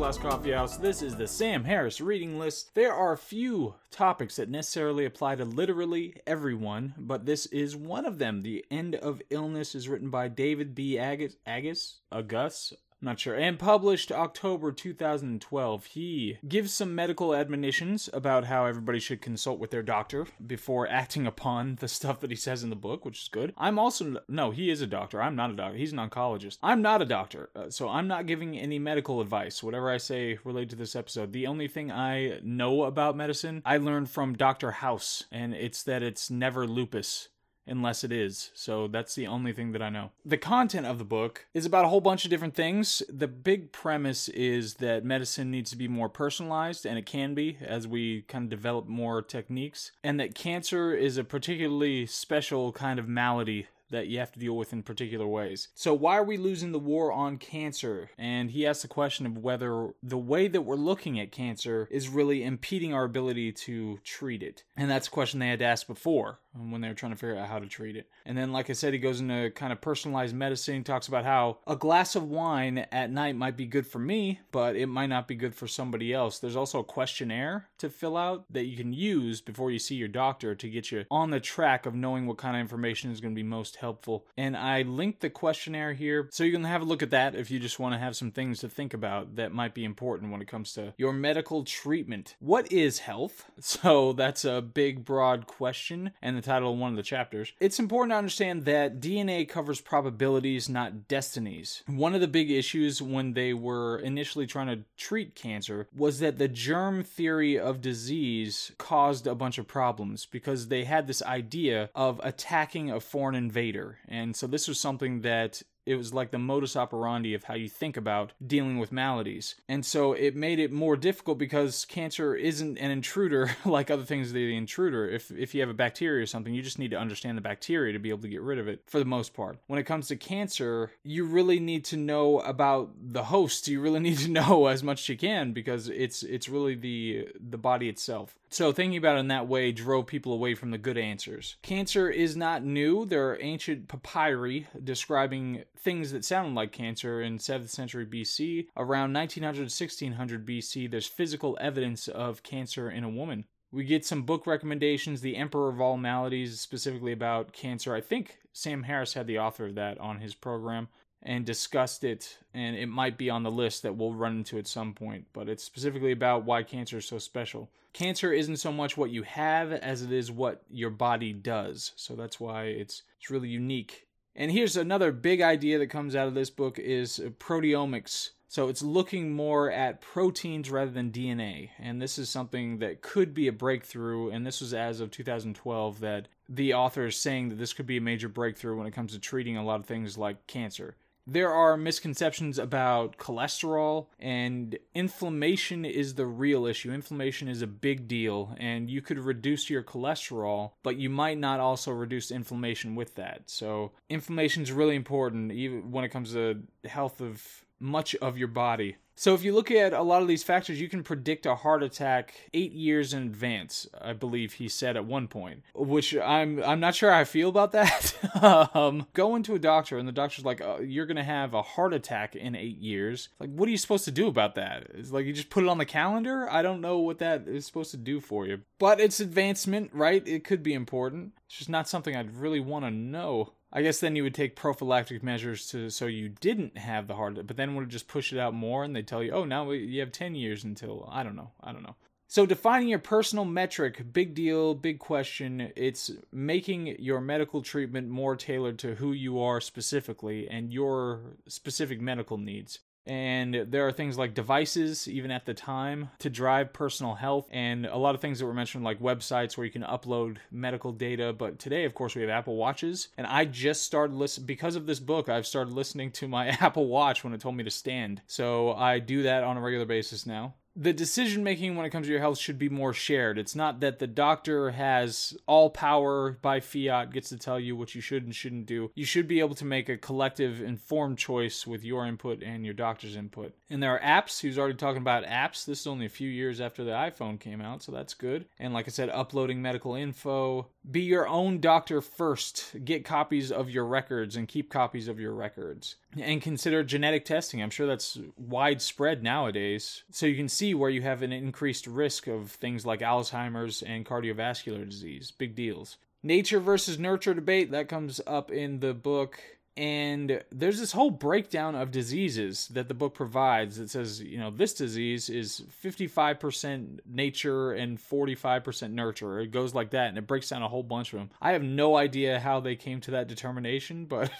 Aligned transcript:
Last 0.00 0.22
Coffee 0.22 0.52
House. 0.52 0.78
This 0.78 1.02
is 1.02 1.14
the 1.14 1.28
Sam 1.28 1.62
Harris 1.62 2.00
reading 2.00 2.38
list. 2.38 2.74
There 2.74 2.94
are 2.94 3.18
few 3.18 3.74
topics 3.90 4.36
that 4.36 4.48
necessarily 4.48 5.04
apply 5.04 5.34
to 5.34 5.44
literally 5.44 6.16
everyone, 6.26 6.94
but 6.96 7.26
this 7.26 7.44
is 7.46 7.76
one 7.76 8.06
of 8.06 8.16
them. 8.16 8.40
The 8.40 8.64
End 8.70 8.94
of 8.94 9.20
Illness 9.28 9.74
is 9.74 9.90
written 9.90 10.08
by 10.08 10.28
David 10.28 10.74
B. 10.74 10.98
Agus, 10.98 11.36
Agus, 11.44 11.98
Agus, 12.10 12.72
not 13.02 13.18
sure. 13.18 13.34
And 13.34 13.58
published 13.58 14.12
October 14.12 14.72
2012. 14.72 15.86
He 15.86 16.38
gives 16.46 16.72
some 16.74 16.94
medical 16.94 17.34
admonitions 17.34 18.10
about 18.12 18.44
how 18.44 18.66
everybody 18.66 19.00
should 19.00 19.22
consult 19.22 19.58
with 19.58 19.70
their 19.70 19.82
doctor 19.82 20.26
before 20.46 20.88
acting 20.88 21.26
upon 21.26 21.76
the 21.76 21.88
stuff 21.88 22.20
that 22.20 22.30
he 22.30 22.36
says 22.36 22.62
in 22.62 22.70
the 22.70 22.76
book, 22.76 23.04
which 23.04 23.22
is 23.22 23.28
good. 23.28 23.54
I'm 23.56 23.78
also, 23.78 24.16
no, 24.28 24.50
he 24.50 24.70
is 24.70 24.82
a 24.82 24.86
doctor. 24.86 25.22
I'm 25.22 25.36
not 25.36 25.50
a 25.50 25.54
doctor. 25.54 25.78
He's 25.78 25.92
an 25.92 25.98
oncologist. 25.98 26.58
I'm 26.62 26.82
not 26.82 27.02
a 27.02 27.06
doctor. 27.06 27.50
Uh, 27.54 27.70
so 27.70 27.88
I'm 27.88 28.08
not 28.08 28.26
giving 28.26 28.58
any 28.58 28.78
medical 28.78 29.20
advice. 29.20 29.62
Whatever 29.62 29.90
I 29.90 29.96
say 29.96 30.38
related 30.44 30.70
to 30.70 30.76
this 30.76 30.96
episode, 30.96 31.32
the 31.32 31.46
only 31.46 31.68
thing 31.68 31.90
I 31.90 32.40
know 32.42 32.84
about 32.84 33.16
medicine, 33.16 33.62
I 33.64 33.78
learned 33.78 34.10
from 34.10 34.34
Dr. 34.34 34.70
House, 34.70 35.24
and 35.32 35.54
it's 35.54 35.82
that 35.84 36.02
it's 36.02 36.30
never 36.30 36.66
lupus 36.66 37.28
unless 37.70 38.04
it 38.04 38.12
is. 38.12 38.50
So 38.54 38.88
that's 38.88 39.14
the 39.14 39.26
only 39.26 39.52
thing 39.52 39.72
that 39.72 39.82
I 39.82 39.88
know. 39.88 40.10
The 40.24 40.36
content 40.36 40.86
of 40.86 40.98
the 40.98 41.04
book 41.04 41.46
is 41.54 41.64
about 41.64 41.84
a 41.84 41.88
whole 41.88 42.00
bunch 42.00 42.24
of 42.24 42.30
different 42.30 42.54
things. 42.54 43.02
The 43.08 43.28
big 43.28 43.72
premise 43.72 44.28
is 44.28 44.74
that 44.74 45.04
medicine 45.04 45.50
needs 45.50 45.70
to 45.70 45.76
be 45.76 45.88
more 45.88 46.08
personalized, 46.08 46.84
and 46.84 46.98
it 46.98 47.06
can 47.06 47.34
be 47.34 47.58
as 47.60 47.86
we 47.86 48.22
kind 48.22 48.44
of 48.44 48.50
develop 48.50 48.86
more 48.86 49.22
techniques, 49.22 49.92
and 50.02 50.18
that 50.20 50.34
cancer 50.34 50.92
is 50.92 51.16
a 51.16 51.24
particularly 51.24 52.06
special 52.06 52.72
kind 52.72 52.98
of 52.98 53.08
malady 53.08 53.68
that 53.90 54.08
you 54.08 54.18
have 54.18 54.32
to 54.32 54.38
deal 54.38 54.56
with 54.56 54.72
in 54.72 54.82
particular 54.82 55.26
ways. 55.26 55.68
So, 55.74 55.94
why 55.94 56.16
are 56.16 56.24
we 56.24 56.36
losing 56.36 56.72
the 56.72 56.78
war 56.78 57.12
on 57.12 57.38
cancer? 57.38 58.10
And 58.18 58.50
he 58.50 58.66
asked 58.66 58.82
the 58.82 58.88
question 58.88 59.26
of 59.26 59.38
whether 59.38 59.90
the 60.02 60.18
way 60.18 60.48
that 60.48 60.62
we're 60.62 60.76
looking 60.76 61.20
at 61.20 61.32
cancer 61.32 61.88
is 61.90 62.08
really 62.08 62.44
impeding 62.44 62.94
our 62.94 63.04
ability 63.04 63.52
to 63.52 63.98
treat 64.04 64.42
it. 64.42 64.64
And 64.76 64.90
that's 64.90 65.08
a 65.08 65.10
question 65.10 65.40
they 65.40 65.48
had 65.48 65.58
to 65.60 65.64
ask 65.64 65.86
before 65.86 66.38
when 66.52 66.80
they 66.80 66.88
were 66.88 66.94
trying 66.94 67.12
to 67.12 67.18
figure 67.18 67.36
out 67.36 67.48
how 67.48 67.58
to 67.58 67.66
treat 67.66 67.96
it. 67.96 68.08
And 68.24 68.36
then, 68.36 68.52
like 68.52 68.70
I 68.70 68.72
said, 68.72 68.92
he 68.92 68.98
goes 68.98 69.20
into 69.20 69.50
kind 69.54 69.72
of 69.72 69.80
personalized 69.80 70.34
medicine. 70.34 70.84
Talks 70.84 71.08
about 71.08 71.24
how 71.24 71.58
a 71.66 71.76
glass 71.76 72.16
of 72.16 72.28
wine 72.28 72.86
at 72.90 73.10
night 73.10 73.36
might 73.36 73.56
be 73.56 73.66
good 73.66 73.86
for 73.86 73.98
me, 73.98 74.40
but 74.50 74.76
it 74.76 74.86
might 74.86 75.06
not 75.06 75.28
be 75.28 75.34
good 75.34 75.54
for 75.54 75.68
somebody 75.68 76.12
else. 76.12 76.38
There's 76.38 76.56
also 76.56 76.80
a 76.80 76.84
questionnaire 76.84 77.68
to 77.78 77.88
fill 77.88 78.16
out 78.16 78.44
that 78.50 78.66
you 78.66 78.76
can 78.76 78.92
use 78.92 79.40
before 79.40 79.70
you 79.70 79.78
see 79.78 79.94
your 79.94 80.08
doctor 80.08 80.54
to 80.54 80.68
get 80.68 80.90
you 80.90 81.04
on 81.10 81.30
the 81.30 81.40
track 81.40 81.86
of 81.86 81.94
knowing 81.94 82.26
what 82.26 82.38
kind 82.38 82.56
of 82.56 82.60
information 82.60 83.10
is 83.10 83.20
going 83.20 83.34
to 83.34 83.38
be 83.38 83.46
most 83.46 83.76
helpful. 83.80 84.26
And 84.36 84.56
I 84.56 84.82
linked 84.82 85.20
the 85.20 85.30
questionnaire 85.30 85.92
here 85.92 86.28
so 86.30 86.44
you 86.44 86.52
can 86.52 86.64
have 86.64 86.82
a 86.82 86.84
look 86.84 87.02
at 87.02 87.10
that 87.10 87.34
if 87.34 87.50
you 87.50 87.58
just 87.58 87.78
want 87.78 87.94
to 87.94 87.98
have 87.98 88.16
some 88.16 88.30
things 88.30 88.60
to 88.60 88.68
think 88.68 88.94
about 88.94 89.36
that 89.36 89.52
might 89.52 89.74
be 89.74 89.84
important 89.84 90.32
when 90.32 90.40
it 90.40 90.48
comes 90.48 90.72
to 90.74 90.94
your 90.96 91.12
medical 91.12 91.64
treatment. 91.64 92.36
What 92.40 92.70
is 92.72 93.00
health? 93.00 93.44
So 93.80 94.12
that's 94.12 94.44
a 94.44 94.60
big, 94.60 95.04
broad 95.04 95.46
question. 95.46 96.10
And 96.20 96.36
the 96.36 96.42
title 96.42 96.72
of 96.72 96.78
one 96.78 96.90
of 96.90 96.96
the 96.96 97.02
chapters. 97.02 97.52
It's 97.60 97.78
important 97.78 98.12
to 98.12 98.16
understand 98.16 98.64
that 98.64 99.00
DNA 99.00 99.48
covers 99.48 99.80
probabilities, 99.80 100.68
not 100.68 101.08
destinies. 101.08 101.82
One 101.86 102.14
of 102.14 102.20
the 102.20 102.28
big 102.28 102.50
issues 102.50 103.00
when 103.00 103.32
they 103.34 103.54
were 103.54 103.98
initially 103.98 104.46
trying 104.46 104.66
to 104.66 104.84
treat 104.96 105.34
cancer 105.34 105.88
was 105.96 106.18
that 106.18 106.38
the 106.38 106.48
germ 106.48 107.04
theory 107.04 107.58
of 107.58 107.80
disease 107.80 108.72
caused 108.76 109.26
a 109.26 109.34
bunch 109.34 109.58
of 109.58 109.66
problems 109.68 110.26
because 110.26 110.68
they 110.68 110.84
had 110.84 111.06
this 111.06 111.22
idea 111.22 111.90
of 111.94 112.20
attacking 112.22 112.90
a 112.90 113.00
foreign 113.00 113.34
invader. 113.34 113.69
And 114.08 114.34
so 114.34 114.46
this 114.46 114.68
was 114.68 114.78
something 114.78 115.22
that 115.22 115.62
it 115.86 115.96
was 115.96 116.12
like 116.12 116.30
the 116.30 116.38
modus 116.38 116.76
operandi 116.76 117.34
of 117.34 117.44
how 117.44 117.54
you 117.54 117.68
think 117.68 117.96
about 117.96 118.32
dealing 118.46 118.78
with 118.78 118.92
maladies. 118.92 119.56
And 119.68 119.84
so 119.84 120.12
it 120.12 120.36
made 120.36 120.58
it 120.58 120.70
more 120.70 120.96
difficult 120.96 121.38
because 121.38 121.84
cancer 121.84 122.34
isn't 122.34 122.78
an 122.78 122.90
intruder 122.90 123.50
like 123.64 123.90
other 123.90 124.04
things 124.04 124.32
they're 124.32 124.46
the 124.46 124.56
intruder. 124.56 125.08
If 125.08 125.30
if 125.30 125.54
you 125.54 125.60
have 125.60 125.70
a 125.70 125.74
bacteria 125.74 126.22
or 126.22 126.26
something, 126.26 126.54
you 126.54 126.62
just 126.62 126.78
need 126.78 126.90
to 126.92 126.98
understand 126.98 127.36
the 127.36 127.42
bacteria 127.42 127.92
to 127.92 127.98
be 127.98 128.10
able 128.10 128.22
to 128.22 128.28
get 128.28 128.42
rid 128.42 128.58
of 128.58 128.68
it 128.68 128.82
for 128.86 128.98
the 128.98 129.04
most 129.04 129.34
part. 129.34 129.58
When 129.66 129.78
it 129.78 129.84
comes 129.84 130.08
to 130.08 130.16
cancer, 130.16 130.92
you 131.02 131.24
really 131.24 131.60
need 131.60 131.84
to 131.86 131.96
know 131.96 132.40
about 132.40 132.90
the 133.00 133.24
host. 133.24 133.66
You 133.68 133.80
really 133.80 134.00
need 134.08 134.18
to 134.18 134.30
know 134.30 134.66
as 134.66 134.82
much 134.82 135.00
as 135.02 135.08
you 135.08 135.16
can 135.16 135.52
because 135.52 135.88
it's 135.88 136.22
it's 136.22 136.48
really 136.48 136.74
the 136.74 137.28
the 137.38 137.58
body 137.58 137.88
itself. 137.88 138.36
So 138.52 138.72
thinking 138.72 138.98
about 138.98 139.16
it 139.16 139.20
in 139.20 139.28
that 139.28 139.46
way 139.46 139.70
drove 139.70 140.08
people 140.08 140.32
away 140.32 140.54
from 140.54 140.72
the 140.72 140.78
good 140.78 140.98
answers. 140.98 141.54
Cancer 141.62 142.10
is 142.10 142.36
not 142.36 142.64
new. 142.64 143.06
There 143.06 143.30
are 143.30 143.38
ancient 143.40 143.86
papyri 143.86 144.66
describing 144.82 145.62
things 145.78 146.10
that 146.10 146.24
sounded 146.24 146.54
like 146.54 146.72
cancer 146.72 147.22
in 147.22 147.38
7th 147.38 147.68
century 147.68 148.04
BC. 148.04 148.66
Around 148.76 149.12
1900 149.12 149.62
1600 149.62 150.44
BC, 150.44 150.90
there's 150.90 151.06
physical 151.06 151.56
evidence 151.60 152.08
of 152.08 152.42
cancer 152.42 152.90
in 152.90 153.04
a 153.04 153.08
woman. 153.08 153.44
We 153.72 153.84
get 153.84 154.04
some 154.04 154.24
book 154.24 154.48
recommendations. 154.48 155.20
The 155.20 155.36
Emperor 155.36 155.68
of 155.68 155.80
All 155.80 155.96
Maladies, 155.96 156.60
specifically 156.60 157.12
about 157.12 157.52
cancer. 157.52 157.94
I 157.94 158.00
think 158.00 158.38
Sam 158.52 158.82
Harris 158.82 159.14
had 159.14 159.28
the 159.28 159.38
author 159.38 159.66
of 159.66 159.76
that 159.76 159.98
on 159.98 160.18
his 160.18 160.34
program 160.34 160.88
and 161.22 161.44
discussed 161.44 162.02
it, 162.02 162.38
and 162.54 162.76
it 162.76 162.86
might 162.86 163.18
be 163.18 163.28
on 163.28 163.42
the 163.42 163.50
list 163.50 163.82
that 163.82 163.96
we'll 163.96 164.14
run 164.14 164.38
into 164.38 164.58
at 164.58 164.66
some 164.66 164.94
point, 164.94 165.26
but 165.32 165.48
it's 165.48 165.64
specifically 165.64 166.12
about 166.12 166.44
why 166.44 166.62
cancer 166.62 166.98
is 166.98 167.04
so 167.04 167.18
special. 167.18 167.70
Cancer 167.92 168.32
isn't 168.32 168.56
so 168.56 168.72
much 168.72 168.96
what 168.96 169.10
you 169.10 169.22
have 169.24 169.72
as 169.72 170.02
it 170.02 170.12
is 170.12 170.30
what 170.30 170.62
your 170.70 170.90
body 170.90 171.32
does. 171.32 171.92
So 171.96 172.14
that's 172.14 172.38
why 172.38 172.64
it's 172.64 173.02
it's 173.18 173.30
really 173.30 173.48
unique. 173.48 174.06
And 174.34 174.50
here's 174.50 174.76
another 174.76 175.12
big 175.12 175.42
idea 175.42 175.78
that 175.78 175.88
comes 175.88 176.14
out 176.14 176.28
of 176.28 176.34
this 176.34 176.50
book 176.50 176.78
is 176.78 177.18
uh, 177.18 177.30
proteomics. 177.38 178.30
So 178.48 178.68
it's 178.68 178.82
looking 178.82 179.32
more 179.32 179.70
at 179.70 180.00
proteins 180.00 180.70
rather 180.70 180.90
than 180.90 181.12
DNA. 181.12 181.70
And 181.78 182.00
this 182.00 182.18
is 182.18 182.28
something 182.28 182.78
that 182.78 183.02
could 183.02 183.34
be 183.34 183.48
a 183.48 183.52
breakthrough. 183.52 184.30
And 184.30 184.46
this 184.46 184.60
was 184.60 184.72
as 184.72 185.00
of 185.00 185.10
2012 185.10 186.00
that 186.00 186.28
the 186.48 186.74
author 186.74 187.06
is 187.06 187.16
saying 187.16 187.50
that 187.50 187.58
this 187.58 187.72
could 187.72 187.86
be 187.86 187.96
a 187.96 188.00
major 188.00 188.28
breakthrough 188.28 188.76
when 188.76 188.86
it 188.86 188.94
comes 188.94 189.12
to 189.12 189.18
treating 189.18 189.56
a 189.56 189.64
lot 189.64 189.80
of 189.80 189.86
things 189.86 190.16
like 190.16 190.46
cancer 190.46 190.96
there 191.30 191.52
are 191.52 191.76
misconceptions 191.76 192.58
about 192.58 193.16
cholesterol 193.16 194.06
and 194.18 194.76
inflammation 194.96 195.84
is 195.84 196.14
the 196.14 196.26
real 196.26 196.66
issue. 196.66 196.92
Inflammation 196.92 197.46
is 197.46 197.62
a 197.62 197.68
big 197.68 198.08
deal 198.08 198.56
and 198.58 198.90
you 198.90 199.00
could 199.00 199.18
reduce 199.18 199.70
your 199.70 199.84
cholesterol, 199.84 200.72
but 200.82 200.96
you 200.96 201.08
might 201.08 201.38
not 201.38 201.60
also 201.60 201.92
reduce 201.92 202.32
inflammation 202.32 202.96
with 202.96 203.14
that. 203.14 203.42
So, 203.46 203.92
inflammation 204.08 204.64
is 204.64 204.72
really 204.72 204.96
important 204.96 205.52
even 205.52 205.92
when 205.92 206.04
it 206.04 206.08
comes 206.08 206.32
to 206.32 206.62
health 206.84 207.20
of 207.20 207.64
much 207.80 208.14
of 208.16 208.38
your 208.38 208.48
body. 208.48 208.96
So 209.20 209.34
if 209.34 209.44
you 209.44 209.52
look 209.52 209.70
at 209.70 209.92
a 209.92 210.00
lot 210.00 210.22
of 210.22 210.28
these 210.28 210.42
factors, 210.42 210.80
you 210.80 210.88
can 210.88 211.02
predict 211.02 211.44
a 211.44 211.54
heart 211.54 211.82
attack 211.82 212.32
eight 212.54 212.72
years 212.72 213.12
in 213.12 213.24
advance. 213.24 213.86
I 214.00 214.14
believe 214.14 214.54
he 214.54 214.66
said 214.66 214.96
at 214.96 215.04
one 215.04 215.28
point, 215.28 215.62
which 215.74 216.16
I'm 216.16 216.62
I'm 216.64 216.80
not 216.80 216.94
sure 216.94 217.12
I 217.12 217.24
feel 217.24 217.50
about 217.50 217.72
that. 217.72 218.14
um, 218.74 219.08
going 219.12 219.42
to 219.42 219.54
a 219.54 219.58
doctor 219.58 219.98
and 219.98 220.08
the 220.08 220.12
doctor's 220.12 220.46
like, 220.46 220.62
oh, 220.62 220.80
"You're 220.80 221.04
gonna 221.04 221.22
have 221.22 221.52
a 221.52 221.60
heart 221.60 221.92
attack 221.92 222.34
in 222.34 222.54
eight 222.54 222.78
years." 222.78 223.28
Like, 223.38 223.50
what 223.50 223.68
are 223.68 223.70
you 223.70 223.76
supposed 223.76 224.06
to 224.06 224.10
do 224.10 224.26
about 224.26 224.54
that? 224.54 224.86
It's 224.94 225.10
like 225.10 225.26
you 225.26 225.34
just 225.34 225.50
put 225.50 225.64
it 225.64 225.68
on 225.68 225.76
the 225.76 225.84
calendar. 225.84 226.48
I 226.48 226.62
don't 226.62 226.80
know 226.80 227.00
what 227.00 227.18
that 227.18 227.46
is 227.46 227.66
supposed 227.66 227.90
to 227.90 227.98
do 227.98 228.20
for 228.20 228.46
you, 228.46 228.62
but 228.78 229.00
it's 229.00 229.20
advancement, 229.20 229.90
right? 229.92 230.26
It 230.26 230.44
could 230.44 230.62
be 230.62 230.72
important. 230.72 231.32
It's 231.44 231.58
just 231.58 231.68
not 231.68 231.88
something 231.88 232.16
I'd 232.16 232.36
really 232.36 232.60
want 232.60 232.86
to 232.86 232.90
know. 232.90 233.52
I 233.72 233.82
guess 233.82 234.00
then 234.00 234.16
you 234.16 234.24
would 234.24 234.34
take 234.34 234.56
prophylactic 234.56 235.22
measures 235.22 235.68
to 235.68 235.90
so 235.90 236.06
you 236.06 236.28
didn't 236.28 236.76
have 236.76 237.06
the 237.06 237.14
heart 237.14 237.46
but 237.46 237.56
then 237.56 237.76
would 237.76 237.88
just 237.88 238.08
push 238.08 238.32
it 238.32 238.38
out 238.38 238.54
more 238.54 238.82
and 238.84 238.94
they 238.94 239.02
tell 239.02 239.22
you, 239.22 239.32
oh, 239.32 239.44
now 239.44 239.70
you 239.70 240.00
have 240.00 240.12
10 240.12 240.34
years 240.34 240.64
until, 240.64 241.08
I 241.10 241.22
don't 241.22 241.36
know, 241.36 241.52
I 241.62 241.72
don't 241.72 241.82
know. 241.82 241.96
So 242.30 242.46
defining 242.46 242.86
your 242.86 243.00
personal 243.00 243.44
metric, 243.44 244.12
big 244.12 244.34
deal, 244.34 244.74
big 244.74 245.00
question. 245.00 245.72
It's 245.74 246.12
making 246.30 246.96
your 247.00 247.20
medical 247.20 247.60
treatment 247.60 248.08
more 248.08 248.36
tailored 248.36 248.78
to 248.80 248.94
who 248.94 249.12
you 249.12 249.40
are 249.40 249.60
specifically 249.60 250.48
and 250.48 250.72
your 250.72 251.38
specific 251.48 252.00
medical 252.00 252.38
needs. 252.38 252.78
And 253.10 253.66
there 253.72 253.88
are 253.88 253.90
things 253.90 254.16
like 254.16 254.34
devices, 254.34 255.08
even 255.08 255.32
at 255.32 255.44
the 255.44 255.52
time, 255.52 256.10
to 256.20 256.30
drive 256.30 256.72
personal 256.72 257.16
health, 257.16 257.48
and 257.50 257.86
a 257.86 257.96
lot 257.96 258.14
of 258.14 258.20
things 258.20 258.38
that 258.38 258.46
were 258.46 258.54
mentioned, 258.54 258.84
like 258.84 259.00
websites 259.00 259.56
where 259.56 259.64
you 259.64 259.72
can 259.72 259.82
upload 259.82 260.36
medical 260.52 260.92
data. 260.92 261.32
But 261.32 261.58
today, 261.58 261.84
of 261.86 261.92
course, 261.92 262.14
we 262.14 262.20
have 262.20 262.30
Apple 262.30 262.54
Watches. 262.54 263.08
And 263.18 263.26
I 263.26 263.46
just 263.46 263.82
started 263.82 264.14
listening, 264.14 264.46
because 264.46 264.76
of 264.76 264.86
this 264.86 265.00
book, 265.00 265.28
I've 265.28 265.44
started 265.44 265.74
listening 265.74 266.12
to 266.12 266.28
my 266.28 266.48
Apple 266.60 266.86
Watch 266.86 267.24
when 267.24 267.32
it 267.32 267.40
told 267.40 267.56
me 267.56 267.64
to 267.64 267.70
stand. 267.72 268.22
So 268.28 268.74
I 268.74 269.00
do 269.00 269.24
that 269.24 269.42
on 269.42 269.56
a 269.56 269.60
regular 269.60 269.86
basis 269.86 270.24
now 270.24 270.54
the 270.80 270.94
decision 270.94 271.44
making 271.44 271.76
when 271.76 271.84
it 271.84 271.90
comes 271.90 272.06
to 272.06 272.10
your 272.10 272.22
health 272.22 272.38
should 272.38 272.58
be 272.58 272.70
more 272.70 272.94
shared. 272.94 273.36
It's 273.36 273.54
not 273.54 273.80
that 273.80 273.98
the 273.98 274.06
doctor 274.06 274.70
has 274.70 275.36
all 275.46 275.68
power 275.68 276.38
by 276.40 276.60
fiat, 276.60 277.12
gets 277.12 277.28
to 277.28 277.36
tell 277.36 277.60
you 277.60 277.76
what 277.76 277.94
you 277.94 278.00
should 278.00 278.24
and 278.24 278.34
shouldn't 278.34 278.64
do. 278.64 278.90
You 278.94 279.04
should 279.04 279.28
be 279.28 279.40
able 279.40 279.54
to 279.56 279.66
make 279.66 279.90
a 279.90 279.98
collective, 279.98 280.62
informed 280.62 281.18
choice 281.18 281.66
with 281.66 281.84
your 281.84 282.06
input 282.06 282.42
and 282.42 282.64
your 282.64 282.72
doctor's 282.72 283.14
input. 283.14 283.54
And 283.68 283.82
there 283.82 283.94
are 283.94 284.00
apps. 284.00 284.40
Who's 284.40 284.58
already 284.58 284.74
talking 284.74 285.02
about 285.02 285.24
apps. 285.24 285.66
This 285.66 285.80
is 285.80 285.86
only 285.86 286.06
a 286.06 286.10
few 286.10 286.30
years 286.30 286.62
after 286.62 286.82
the 286.82 286.92
iPhone 286.92 287.38
came 287.38 287.60
out, 287.60 287.82
so 287.82 287.92
that's 287.92 288.14
good. 288.14 288.46
And 288.58 288.72
like 288.72 288.88
I 288.88 288.90
said, 288.90 289.10
uploading 289.10 289.60
medical 289.60 289.94
info. 289.94 290.68
be 290.90 291.02
your 291.02 291.28
own 291.28 291.60
doctor 291.60 292.00
first. 292.00 292.74
Get 292.86 293.04
copies 293.04 293.52
of 293.52 293.68
your 293.68 293.84
records 293.84 294.34
and 294.34 294.48
keep 294.48 294.70
copies 294.70 295.08
of 295.08 295.20
your 295.20 295.34
records. 295.34 295.96
And 296.18 296.42
consider 296.42 296.82
genetic 296.82 297.24
testing. 297.24 297.62
I'm 297.62 297.70
sure 297.70 297.86
that's 297.86 298.18
widespread 298.36 299.22
nowadays. 299.22 300.02
So 300.10 300.26
you 300.26 300.36
can 300.36 300.48
see 300.48 300.74
where 300.74 300.90
you 300.90 301.02
have 301.02 301.22
an 301.22 301.32
increased 301.32 301.86
risk 301.86 302.26
of 302.26 302.50
things 302.50 302.84
like 302.84 303.00
Alzheimer's 303.00 303.82
and 303.82 304.04
cardiovascular 304.04 304.88
disease. 304.88 305.30
Big 305.30 305.54
deals. 305.54 305.98
Nature 306.22 306.60
versus 306.60 306.98
nurture 306.98 307.32
debate 307.32 307.70
that 307.70 307.88
comes 307.88 308.20
up 308.26 308.50
in 308.50 308.80
the 308.80 308.92
book 308.92 309.40
and 309.80 310.44
there's 310.52 310.78
this 310.78 310.92
whole 310.92 311.10
breakdown 311.10 311.74
of 311.74 311.90
diseases 311.90 312.68
that 312.68 312.86
the 312.86 312.92
book 312.92 313.14
provides 313.14 313.78
that 313.78 313.88
says 313.88 314.20
you 314.20 314.36
know 314.36 314.50
this 314.50 314.74
disease 314.74 315.30
is 315.30 315.62
55% 315.82 316.98
nature 317.06 317.72
and 317.72 317.98
45% 317.98 318.92
nurture 318.92 319.40
it 319.40 319.50
goes 319.50 319.74
like 319.74 319.90
that 319.90 320.10
and 320.10 320.18
it 320.18 320.26
breaks 320.26 320.50
down 320.50 320.62
a 320.62 320.68
whole 320.68 320.82
bunch 320.82 321.14
of 321.14 321.18
them 321.18 321.30
i 321.40 321.52
have 321.52 321.62
no 321.62 321.96
idea 321.96 322.38
how 322.38 322.60
they 322.60 322.76
came 322.76 323.00
to 323.00 323.10
that 323.12 323.26
determination 323.26 324.04
but 324.10 324.30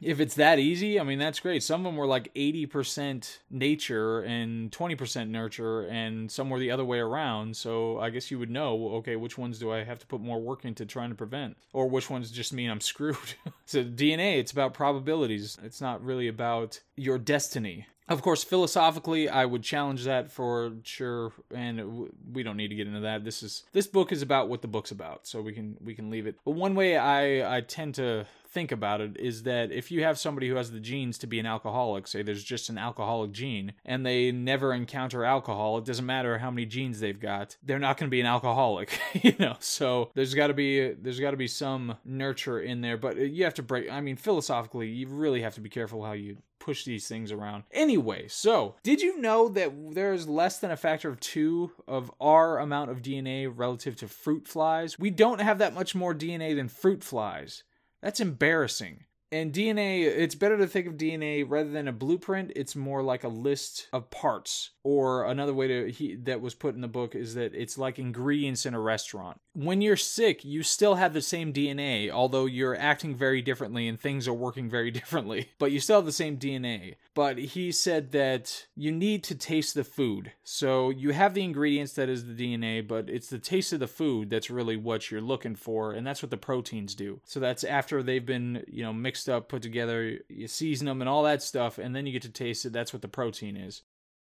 if 0.00 0.20
it's 0.20 0.34
that 0.34 0.58
easy, 0.58 0.98
I 0.98 1.04
mean, 1.04 1.18
that's 1.18 1.40
great. 1.40 1.62
Some 1.62 1.80
of 1.80 1.84
them 1.84 1.96
were 1.96 2.06
like 2.06 2.32
80% 2.34 3.38
nature 3.50 4.20
and 4.22 4.70
20% 4.70 5.28
nurture, 5.28 5.82
and 5.82 6.30
some 6.30 6.50
were 6.50 6.58
the 6.58 6.70
other 6.70 6.84
way 6.84 6.98
around. 6.98 7.56
So 7.56 7.98
I 7.98 8.10
guess 8.10 8.30
you 8.30 8.38
would 8.38 8.50
know, 8.50 8.94
okay, 8.96 9.16
which 9.16 9.38
ones 9.38 9.58
do 9.58 9.72
I 9.72 9.84
have 9.84 9.98
to 10.00 10.06
put 10.06 10.20
more 10.20 10.40
work 10.40 10.64
into 10.64 10.84
trying 10.84 11.10
to 11.10 11.14
prevent? 11.14 11.56
Or 11.72 11.88
which 11.88 12.10
ones 12.10 12.30
just 12.30 12.52
mean 12.52 12.70
I'm 12.70 12.80
screwed? 12.80 13.16
so 13.66 13.84
DNA, 13.84 14.38
it's 14.38 14.52
about 14.52 14.61
probabilities, 14.70 15.58
it's 15.62 15.80
not 15.80 16.02
really 16.04 16.28
about 16.28 16.80
your 16.96 17.18
destiny. 17.18 17.86
Of 18.08 18.20
course, 18.20 18.42
philosophically, 18.42 19.28
I 19.28 19.44
would 19.44 19.62
challenge 19.62 20.04
that 20.04 20.30
for 20.30 20.72
sure, 20.82 21.32
and 21.54 22.10
we 22.32 22.42
don't 22.42 22.56
need 22.56 22.68
to 22.68 22.74
get 22.74 22.86
into 22.86 23.00
that. 23.00 23.24
This 23.24 23.42
is 23.42 23.64
this 23.72 23.86
book 23.86 24.12
is 24.12 24.22
about 24.22 24.48
what 24.48 24.60
the 24.60 24.68
book's 24.68 24.90
about, 24.90 25.26
so 25.26 25.40
we 25.40 25.52
can 25.52 25.76
we 25.80 25.94
can 25.94 26.10
leave 26.10 26.26
it. 26.26 26.36
But 26.44 26.52
one 26.52 26.74
way 26.74 26.96
I 26.96 27.56
I 27.56 27.60
tend 27.60 27.94
to 27.94 28.26
think 28.52 28.70
about 28.70 29.00
it 29.00 29.16
is 29.16 29.44
that 29.44 29.72
if 29.72 29.90
you 29.90 30.02
have 30.04 30.18
somebody 30.18 30.48
who 30.48 30.56
has 30.56 30.70
the 30.70 30.80
genes 30.80 31.18
to 31.18 31.26
be 31.26 31.40
an 31.40 31.46
alcoholic, 31.46 32.06
say 32.06 32.22
there's 32.22 32.44
just 32.44 32.68
an 32.68 32.78
alcoholic 32.78 33.32
gene, 33.32 33.72
and 33.84 34.04
they 34.04 34.30
never 34.30 34.74
encounter 34.74 35.24
alcohol, 35.24 35.78
it 35.78 35.84
doesn't 35.84 36.06
matter 36.06 36.38
how 36.38 36.50
many 36.50 36.66
genes 36.66 37.00
they've 37.00 37.20
got, 37.20 37.56
they're 37.62 37.78
not 37.78 37.96
going 37.96 38.08
to 38.08 38.10
be 38.10 38.20
an 38.20 38.26
alcoholic, 38.26 38.98
you 39.22 39.34
know. 39.38 39.56
So 39.60 40.10
there's 40.14 40.34
got 40.34 40.48
to 40.48 40.54
be 40.54 40.92
there's 40.92 41.20
got 41.20 41.30
to 41.32 41.36
be 41.36 41.48
some 41.48 41.96
nurture 42.04 42.60
in 42.60 42.80
there, 42.82 42.96
but 42.96 43.16
you 43.16 43.44
have 43.44 43.54
to 43.54 43.62
break. 43.62 43.90
I 43.90 44.00
mean, 44.00 44.16
philosophically, 44.16 44.88
you 44.88 45.08
really 45.08 45.42
have 45.42 45.54
to 45.54 45.60
be 45.60 45.70
careful 45.70 46.04
how 46.04 46.12
you 46.12 46.36
push 46.58 46.84
these 46.84 47.08
things 47.08 47.32
around. 47.32 47.64
Anyway, 47.72 48.28
so 48.28 48.76
did 48.84 49.00
you 49.00 49.20
know 49.20 49.48
that 49.48 49.72
there's 49.94 50.28
less 50.28 50.58
than 50.58 50.70
a 50.70 50.76
factor 50.76 51.08
of 51.08 51.18
two 51.18 51.72
of 51.88 52.12
our 52.20 52.60
amount 52.60 52.90
of 52.90 53.02
DNA 53.02 53.50
relative 53.52 53.96
to 53.96 54.06
fruit 54.06 54.46
flies? 54.46 54.98
We 54.98 55.10
don't 55.10 55.40
have 55.40 55.58
that 55.58 55.74
much 55.74 55.94
more 55.94 56.14
DNA 56.14 56.54
than 56.54 56.68
fruit 56.68 57.02
flies. 57.02 57.64
That's 58.02 58.20
embarrassing. 58.20 59.04
And 59.32 59.50
DNA, 59.50 60.02
it's 60.02 60.34
better 60.34 60.58
to 60.58 60.66
think 60.66 60.86
of 60.86 60.98
DNA 60.98 61.46
rather 61.48 61.70
than 61.70 61.88
a 61.88 61.92
blueprint. 61.92 62.52
It's 62.54 62.76
more 62.76 63.02
like 63.02 63.24
a 63.24 63.28
list 63.28 63.88
of 63.94 64.10
parts. 64.10 64.72
Or 64.84 65.24
another 65.24 65.54
way 65.54 65.68
to 65.68 65.90
he, 65.90 66.16
that 66.16 66.42
was 66.42 66.54
put 66.54 66.74
in 66.74 66.82
the 66.82 66.88
book 66.88 67.14
is 67.14 67.34
that 67.36 67.54
it's 67.54 67.78
like 67.78 67.98
ingredients 67.98 68.66
in 68.66 68.74
a 68.74 68.80
restaurant. 68.80 69.40
When 69.54 69.82
you're 69.82 69.96
sick, 69.96 70.44
you 70.44 70.62
still 70.62 70.94
have 70.94 71.12
the 71.12 71.20
same 71.20 71.52
DNA, 71.52 72.10
although 72.10 72.46
you're 72.46 72.76
acting 72.76 73.14
very 73.14 73.42
differently 73.42 73.86
and 73.86 74.00
things 74.00 74.26
are 74.26 74.32
working 74.32 74.70
very 74.70 74.90
differently. 75.02 75.50
But 75.58 75.72
you 75.72 75.80
still 75.80 75.96
have 75.96 76.06
the 76.06 76.12
same 76.12 76.38
DNA. 76.38 76.96
But 77.14 77.36
he 77.38 77.72
said 77.72 78.12
that 78.12 78.66
you 78.74 78.90
need 78.90 79.22
to 79.24 79.34
taste 79.34 79.74
the 79.74 79.84
food. 79.84 80.32
So 80.42 80.90
you 80.90 81.10
have 81.10 81.34
the 81.34 81.44
ingredients 81.44 81.92
that 81.94 82.08
is 82.08 82.24
the 82.24 82.34
DNA, 82.34 82.86
but 82.86 83.10
it's 83.10 83.28
the 83.28 83.38
taste 83.38 83.72
of 83.72 83.80
the 83.80 83.86
food 83.86 84.30
that's 84.30 84.50
really 84.50 84.76
what 84.76 85.10
you're 85.10 85.20
looking 85.20 85.54
for, 85.54 85.92
and 85.92 86.06
that's 86.06 86.22
what 86.22 86.30
the 86.30 86.36
proteins 86.38 86.94
do. 86.94 87.20
So 87.24 87.38
that's 87.38 87.64
after 87.64 88.02
they've 88.02 88.24
been, 88.24 88.64
you 88.66 88.82
know, 88.82 88.92
mixed 88.92 89.28
up, 89.28 89.48
put 89.48 89.62
together, 89.62 90.18
you 90.28 90.48
season 90.48 90.86
them 90.86 91.02
and 91.02 91.08
all 91.08 91.22
that 91.24 91.42
stuff, 91.42 91.76
and 91.78 91.94
then 91.94 92.06
you 92.06 92.12
get 92.12 92.22
to 92.22 92.30
taste 92.30 92.64
it. 92.64 92.72
That's 92.72 92.92
what 92.92 93.02
the 93.02 93.08
protein 93.08 93.56
is. 93.56 93.82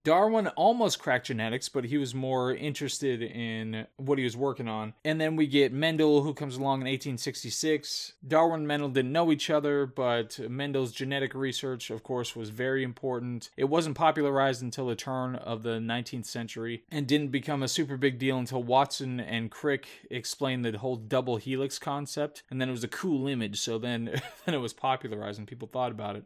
Darwin 0.03 0.47
almost 0.49 0.99
cracked 0.99 1.27
genetics, 1.27 1.69
but 1.69 1.85
he 1.85 1.97
was 1.97 2.15
more 2.15 2.53
interested 2.53 3.21
in 3.21 3.85
what 3.97 4.17
he 4.17 4.23
was 4.23 4.37
working 4.37 4.67
on. 4.67 4.93
And 5.03 5.19
then 5.19 5.35
we 5.35 5.45
get 5.45 5.73
Mendel, 5.73 6.23
who 6.23 6.33
comes 6.33 6.55
along 6.55 6.81
in 6.81 6.87
1866. 6.87 8.13
Darwin 8.25 8.61
and 8.61 8.67
Mendel 8.67 8.89
didn't 8.89 9.11
know 9.11 9.31
each 9.31 9.49
other, 9.49 9.85
but 9.85 10.39
Mendel's 10.49 10.91
genetic 10.91 11.33
research, 11.33 11.89
of 11.89 12.03
course, 12.03 12.35
was 12.35 12.49
very 12.49 12.83
important. 12.83 13.49
It 13.57 13.65
wasn't 13.65 13.97
popularized 13.97 14.61
until 14.61 14.87
the 14.87 14.95
turn 14.95 15.35
of 15.35 15.63
the 15.63 15.79
19th 15.79 16.25
century 16.25 16.83
and 16.89 17.07
didn't 17.07 17.29
become 17.29 17.61
a 17.61 17.67
super 17.67 17.97
big 17.97 18.19
deal 18.19 18.37
until 18.37 18.63
Watson 18.63 19.19
and 19.19 19.51
Crick 19.51 19.87
explained 20.09 20.63
the 20.63 20.77
whole 20.77 20.95
double 20.95 21.37
helix 21.37 21.77
concept. 21.77 22.43
And 22.49 22.61
then 22.61 22.69
it 22.69 22.73
was 22.73 22.83
a 22.83 22.89
cool 22.89 23.27
image, 23.27 23.59
so 23.59 23.77
then, 23.77 24.05
then 24.45 24.55
it 24.55 24.59
was 24.59 24.73
popularized 24.73 25.39
and 25.39 25.47
people 25.47 25.67
thought 25.67 25.91
about 25.91 26.15
it. 26.15 26.23